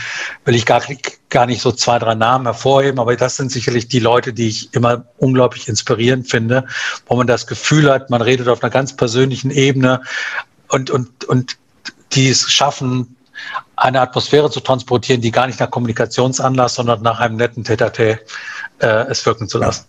will 0.44 0.54
ich 0.54 0.64
gar, 0.64 0.80
gar 1.28 1.46
nicht 1.46 1.60
so 1.60 1.72
zwei, 1.72 1.98
drei 1.98 2.14
Namen 2.14 2.44
hervorheben, 2.44 3.00
aber 3.00 3.16
das 3.16 3.36
sind 3.36 3.50
sicherlich 3.50 3.88
die 3.88 3.98
Leute, 3.98 4.32
die 4.32 4.46
ich 4.46 4.72
immer 4.74 5.06
unglaublich 5.18 5.66
inspirierend 5.68 6.30
finde, 6.30 6.66
wo 7.06 7.16
man 7.16 7.26
das 7.26 7.48
Gefühl 7.48 7.90
hat, 7.90 8.10
man 8.10 8.22
redet 8.22 8.46
auf 8.46 8.62
einer 8.62 8.70
ganz 8.70 8.94
persönlichen 8.94 9.50
Ebene 9.50 10.02
und, 10.68 10.90
und, 10.90 11.24
und 11.24 11.56
die 12.12 12.28
es 12.28 12.52
schaffen, 12.52 13.16
eine 13.74 14.02
Atmosphäre 14.02 14.50
zu 14.50 14.60
transportieren, 14.60 15.20
die 15.20 15.32
gar 15.32 15.48
nicht 15.48 15.58
nach 15.58 15.70
Kommunikationsanlass, 15.70 16.76
sondern 16.76 17.02
nach 17.02 17.18
einem 17.18 17.36
netten 17.36 17.64
Tete 17.64 18.20
äh, 18.78 18.86
es 18.86 19.26
wirken 19.26 19.48
zu 19.48 19.58
lassen. 19.58 19.86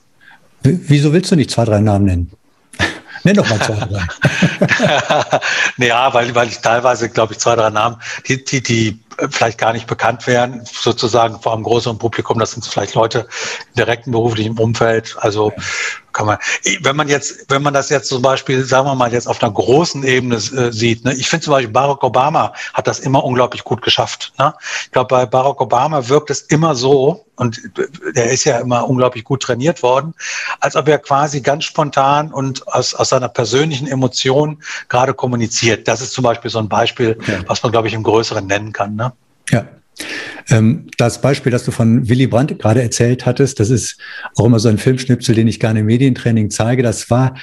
Wieso 0.64 1.14
willst 1.14 1.30
du 1.32 1.36
nicht 1.36 1.52
zwei, 1.52 1.66
drei 1.66 1.80
Namen 1.80 2.06
nennen? 2.06 2.32
Nenn 3.26 3.36
doch 3.36 3.50
mal 3.50 3.60
zwei, 3.60 3.76
drei. 3.76 5.40
ja, 5.88 6.14
weil, 6.14 6.36
weil 6.36 6.48
ich 6.48 6.60
teilweise, 6.60 7.10
glaube 7.10 7.34
ich, 7.34 7.40
zwei, 7.40 7.56
drei 7.56 7.72
Namen, 7.72 7.98
die, 8.28 8.46
die, 8.46 8.62
die 8.62 9.00
vielleicht 9.30 9.58
gar 9.58 9.74
nicht 9.74 9.88
bekannt 9.88 10.28
wären, 10.28 10.64
sozusagen 10.66 11.40
vor 11.40 11.54
einem 11.54 11.64
größeren 11.64 11.98
Publikum. 11.98 12.40
Das 12.40 12.52
sind 12.52 12.66
vielleicht 12.66 12.96
Leute 12.96 13.20
im 13.20 13.76
direkten 13.78 14.12
beruflichen 14.12 14.58
Umfeld. 14.58 15.16
Also 15.20 15.54
kann 16.16 16.28
man, 16.28 16.38
wenn 16.82 16.96
man 16.96 17.10
jetzt, 17.10 17.46
wenn 17.50 17.62
man 17.62 17.74
das 17.74 17.90
jetzt 17.90 18.08
zum 18.08 18.22
Beispiel, 18.22 18.64
sagen 18.64 18.88
wir 18.88 18.96
mal, 18.96 19.12
jetzt 19.12 19.28
auf 19.28 19.44
einer 19.44 19.52
großen 19.52 20.04
Ebene 20.04 20.36
äh, 20.36 20.72
sieht, 20.72 21.04
ne? 21.04 21.14
ich 21.14 21.28
finde 21.28 21.44
zum 21.44 21.52
Beispiel 21.52 21.72
Barack 21.72 22.04
Obama 22.04 22.54
hat 22.74 22.88
das 22.88 23.00
immer 23.00 23.24
unglaublich 23.24 23.66
gut 23.66 23.82
geschafft. 23.82 24.34
Ne? 24.40 24.54
Ich 24.86 24.92
glaube, 24.92 25.10
bei 25.10 25.26
Barack 25.26 25.60
Obama 25.60 26.08
wirkt 26.08 26.30
es 26.30 26.42
immer 26.42 26.74
so, 26.74 27.26
und 27.36 27.60
der 28.16 28.32
ist 28.32 28.46
ja 28.46 28.60
immer 28.60 28.88
unglaublich 28.88 29.24
gut 29.24 29.44
trainiert 29.44 29.84
worden, 29.84 30.14
als 30.62 30.78
ob 30.78 30.88
er 30.88 31.00
quasi 31.00 31.42
ganz 31.42 31.66
spontan 31.66 32.32
und 32.32 32.66
aus, 32.68 32.96
aus 32.96 33.10
seiner 33.10 33.28
persönlichen 33.28 33.88
Emotion 33.88 34.64
gerade 34.88 35.14
kommuniziert. 35.14 35.88
Das 35.88 36.02
ist 36.02 36.14
zum 36.14 36.24
Beispiel 36.24 36.50
so 36.50 36.60
ein 36.60 36.70
Beispiel, 36.70 37.18
ja. 37.28 37.40
was 37.48 37.62
man, 37.62 37.74
glaube 37.74 37.90
ich, 37.90 37.94
im 37.94 38.04
Größeren 38.04 38.48
nennen 38.48 38.72
kann. 38.72 38.96
Ne? 38.96 39.05
Ja. 39.52 39.68
Ähm, 40.50 40.88
das 40.98 41.22
Beispiel, 41.22 41.52
das 41.52 41.64
du 41.64 41.72
von 41.72 42.08
Willy 42.10 42.28
Brandt 42.28 42.60
gerade 42.60 42.82
erzählt 42.82 43.26
hattest, 43.26 43.60
das 43.60 43.70
ist 43.70 43.98
auch 44.36 44.46
immer 44.46 44.60
so 44.60 44.70
ein 44.70 44.78
Filmschnipsel, 44.78 45.34
den 45.34 45.48
ich 45.48 45.60
gerne 45.60 45.80
im 45.80 45.86
Medientraining 45.86 46.50
zeige. 46.50 46.84
Das 46.84 47.10
war 47.10 47.36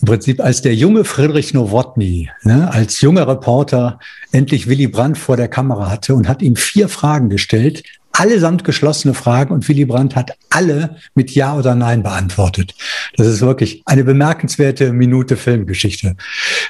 im 0.00 0.06
Prinzip, 0.06 0.40
als 0.40 0.60
der 0.60 0.74
junge 0.74 1.04
Friedrich 1.04 1.54
Nowotny, 1.54 2.28
ne, 2.42 2.70
als 2.72 3.00
junger 3.00 3.26
Reporter 3.28 3.98
endlich 4.32 4.68
Willy 4.68 4.88
Brandt 4.88 5.18
vor 5.18 5.36
der 5.36 5.48
Kamera 5.48 5.90
hatte 5.90 6.14
und 6.14 6.28
hat 6.28 6.42
ihm 6.42 6.56
vier 6.56 6.88
Fragen 6.88 7.30
gestellt, 7.30 7.82
allesamt 8.12 8.64
geschlossene 8.64 9.14
Fragen 9.14 9.52
und 9.52 9.68
Willy 9.68 9.84
Brandt 9.84 10.16
hat 10.16 10.36
alle 10.50 10.96
mit 11.14 11.30
Ja 11.32 11.56
oder 11.56 11.74
Nein 11.74 12.02
beantwortet. 12.02 12.74
Das 13.16 13.26
ist 13.26 13.40
wirklich 13.40 13.82
eine 13.86 14.04
bemerkenswerte 14.04 14.92
Minute 14.92 15.36
Filmgeschichte. 15.36 16.16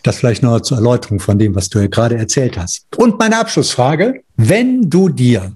Das 0.02 0.18
vielleicht 0.18 0.42
noch 0.42 0.60
zur 0.60 0.78
Erläuterung 0.78 1.20
von 1.20 1.38
dem, 1.38 1.54
was 1.54 1.68
du 1.68 1.88
gerade 1.88 2.16
erzählt 2.16 2.56
hast. 2.58 2.86
Und 2.96 3.18
meine 3.18 3.38
Abschlussfrage, 3.38 4.22
wenn 4.36 4.88
du 4.88 5.08
dir 5.08 5.52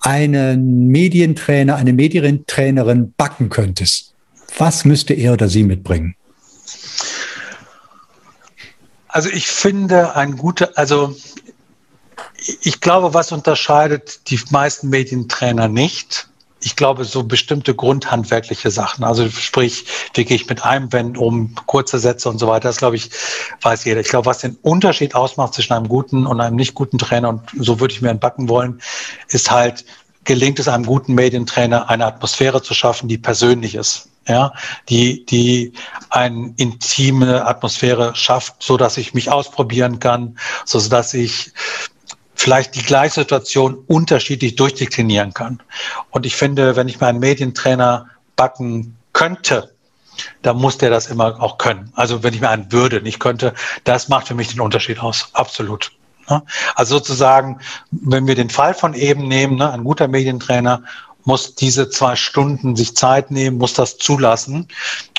einen 0.00 0.88
Medientrainer, 0.88 1.76
eine 1.76 1.92
Medientrainerin 1.92 3.14
backen 3.16 3.48
könntest, 3.50 4.14
was 4.58 4.84
müsste 4.84 5.14
er 5.14 5.34
oder 5.34 5.48
sie 5.48 5.62
mitbringen? 5.62 6.16
Also 9.08 9.28
ich 9.28 9.46
finde 9.46 10.16
ein 10.16 10.36
guter, 10.36 10.70
also 10.74 11.14
ich 12.60 12.80
glaube, 12.80 13.14
was 13.14 13.32
unterscheidet 13.32 14.30
die 14.30 14.40
meisten 14.50 14.88
Medientrainer 14.88 15.68
nicht? 15.68 16.28
Ich 16.64 16.76
glaube, 16.76 17.04
so 17.04 17.24
bestimmte 17.24 17.74
grundhandwerkliche 17.74 18.70
Sachen. 18.70 19.02
Also 19.02 19.28
sprich, 19.28 19.84
wie 20.14 20.24
gehe 20.24 20.36
ich 20.36 20.48
mit 20.48 20.64
Einwänden 20.64 21.16
um, 21.16 21.54
kurze 21.66 21.98
Sätze 21.98 22.28
und 22.28 22.38
so 22.38 22.46
weiter. 22.46 22.68
Das 22.68 22.76
glaube 22.76 22.96
ich, 22.96 23.10
weiß 23.62 23.84
jeder. 23.84 24.00
Ich 24.00 24.08
glaube, 24.08 24.26
was 24.26 24.38
den 24.38 24.56
Unterschied 24.62 25.16
ausmacht 25.16 25.54
zwischen 25.54 25.72
einem 25.72 25.88
guten 25.88 26.24
und 26.24 26.40
einem 26.40 26.54
nicht 26.56 26.74
guten 26.74 26.98
Trainer, 26.98 27.30
und 27.30 27.42
so 27.58 27.80
würde 27.80 27.94
ich 27.94 28.02
mir 28.02 28.10
entbacken 28.10 28.48
wollen, 28.48 28.80
ist 29.28 29.50
halt, 29.50 29.84
gelingt 30.24 30.60
es 30.60 30.68
einem 30.68 30.86
guten 30.86 31.14
Medientrainer, 31.14 31.90
eine 31.90 32.06
Atmosphäre 32.06 32.62
zu 32.62 32.74
schaffen, 32.74 33.08
die 33.08 33.18
persönlich 33.18 33.74
ist 33.74 34.08
ja, 34.28 34.52
die, 34.88 35.24
die 35.26 35.72
eine 36.10 36.54
intime 36.56 37.44
Atmosphäre 37.44 38.14
schafft, 38.14 38.62
so 38.62 38.76
dass 38.76 38.96
ich 38.96 39.14
mich 39.14 39.30
ausprobieren 39.30 39.98
kann, 39.98 40.38
so 40.64 40.80
dass 40.88 41.14
ich 41.14 41.52
vielleicht 42.42 42.74
die 42.74 42.82
gleiche 42.82 43.20
Situation 43.20 43.84
unterschiedlich 43.86 44.56
durchdeklinieren 44.56 45.32
kann. 45.32 45.62
Und 46.10 46.26
ich 46.26 46.34
finde, 46.34 46.74
wenn 46.74 46.88
ich 46.88 47.00
mir 47.00 47.06
einen 47.06 47.20
Medientrainer 47.20 48.08
backen 48.34 48.96
könnte, 49.12 49.72
dann 50.42 50.56
muss 50.56 50.76
der 50.76 50.90
das 50.90 51.06
immer 51.06 51.40
auch 51.40 51.56
können. 51.58 51.92
Also 51.94 52.24
wenn 52.24 52.34
ich 52.34 52.40
mir 52.40 52.50
einen 52.50 52.72
würde, 52.72 53.00
nicht 53.00 53.20
könnte, 53.20 53.54
das 53.84 54.08
macht 54.08 54.26
für 54.26 54.34
mich 54.34 54.48
den 54.48 54.60
Unterschied 54.60 54.98
aus. 54.98 55.28
Absolut. 55.34 55.92
Also 56.74 56.98
sozusagen, 56.98 57.60
wenn 57.92 58.26
wir 58.26 58.34
den 58.34 58.50
Fall 58.50 58.74
von 58.74 58.94
eben 58.94 59.28
nehmen, 59.28 59.56
ne, 59.56 59.70
ein 59.70 59.84
guter 59.84 60.08
Medientrainer 60.08 60.82
muss 61.24 61.54
diese 61.54 61.90
zwei 61.90 62.16
Stunden 62.16 62.74
sich 62.74 62.96
Zeit 62.96 63.30
nehmen, 63.30 63.58
muss 63.58 63.74
das 63.74 63.98
zulassen 63.98 64.66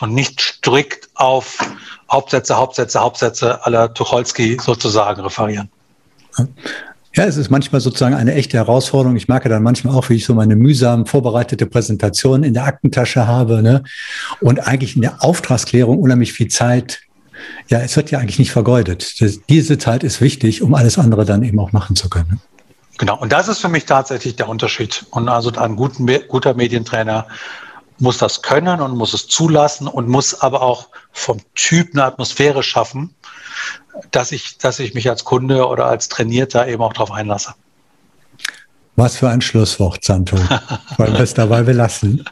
und 0.01 0.13
nicht 0.13 0.41
strikt 0.41 1.09
auf 1.15 1.57
Hauptsätze, 2.11 2.57
Hauptsätze, 2.57 2.99
Hauptsätze 2.99 3.65
aller 3.65 3.93
Tucholsky 3.93 4.57
sozusagen 4.61 5.21
referieren. 5.21 5.69
Ja, 7.15 7.25
es 7.25 7.37
ist 7.37 7.51
manchmal 7.51 7.79
sozusagen 7.79 8.15
eine 8.15 8.33
echte 8.33 8.57
Herausforderung. 8.57 9.15
Ich 9.15 9.27
merke 9.27 9.47
dann 9.47 9.61
manchmal 9.61 9.95
auch, 9.95 10.09
wie 10.09 10.15
ich 10.15 10.25
so 10.25 10.33
meine 10.33 10.55
mühsam 10.55 11.05
vorbereitete 11.05 11.67
Präsentation 11.67 12.43
in 12.43 12.55
der 12.55 12.65
Aktentasche 12.65 13.27
habe 13.27 13.61
ne? 13.61 13.83
und 14.41 14.67
eigentlich 14.67 14.95
in 14.95 15.03
der 15.03 15.23
Auftragsklärung 15.23 15.99
unheimlich 15.99 16.33
viel 16.33 16.47
Zeit. 16.47 17.01
Ja, 17.67 17.79
es 17.81 17.95
wird 17.95 18.09
ja 18.09 18.17
eigentlich 18.17 18.39
nicht 18.39 18.51
vergeudet. 18.51 19.21
Das, 19.21 19.39
diese 19.47 19.77
Zeit 19.77 20.03
ist 20.03 20.21
wichtig, 20.21 20.63
um 20.63 20.73
alles 20.73 20.97
andere 20.97 21.23
dann 21.23 21.43
eben 21.43 21.59
auch 21.59 21.71
machen 21.71 21.95
zu 21.95 22.09
können. 22.09 22.41
Genau, 22.97 23.19
und 23.19 23.31
das 23.31 23.47
ist 23.47 23.59
für 23.59 23.69
mich 23.69 23.85
tatsächlich 23.85 24.35
der 24.35 24.49
Unterschied. 24.49 25.05
Und 25.11 25.29
also 25.29 25.51
ein 25.51 25.75
guten, 25.75 26.07
guter 26.27 26.55
Medientrainer 26.55 27.27
muss 27.99 28.17
das 28.17 28.41
können 28.41 28.81
und 28.81 28.97
muss 28.97 29.13
es 29.13 29.27
zulassen 29.27 29.87
und 29.87 30.07
muss 30.07 30.41
aber 30.41 30.61
auch 30.63 30.89
vom 31.11 31.39
Typ 31.53 31.89
eine 31.93 32.05
Atmosphäre 32.05 32.63
schaffen, 32.63 33.13
dass 34.11 34.31
ich, 34.31 34.57
dass 34.57 34.79
ich 34.79 34.93
mich 34.93 35.09
als 35.09 35.23
Kunde 35.23 35.67
oder 35.67 35.85
als 35.85 36.09
Trainierter 36.09 36.67
eben 36.67 36.81
auch 36.81 36.93
darauf 36.93 37.11
einlasse. 37.11 37.53
Was 38.95 39.17
für 39.17 39.29
ein 39.29 39.41
Schlusswort, 39.41 40.03
Santo. 40.03 40.37
Wollen 40.97 41.13
wir 41.13 41.21
es 41.21 41.33
dabei 41.33 41.63
belassen? 41.63 42.23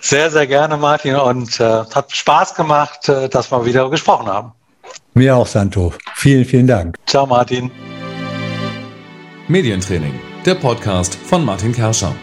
Sehr, 0.00 0.30
sehr 0.30 0.46
gerne, 0.46 0.76
Martin. 0.76 1.16
Und 1.16 1.60
äh, 1.60 1.84
hat 1.94 2.12
Spaß 2.12 2.54
gemacht, 2.54 3.08
äh, 3.08 3.28
dass 3.28 3.50
wir 3.50 3.64
wieder 3.66 3.88
gesprochen 3.90 4.26
haben. 4.26 4.52
Mir 5.14 5.36
auch, 5.36 5.46
Santo. 5.46 5.92
Vielen, 6.14 6.44
vielen 6.44 6.66
Dank. 6.66 6.96
Ciao, 7.06 7.26
Martin. 7.26 7.70
Medientraining, 9.48 10.18
der 10.46 10.54
Podcast 10.54 11.14
von 11.14 11.44
Martin 11.44 11.72
Kerscher. 11.72 12.14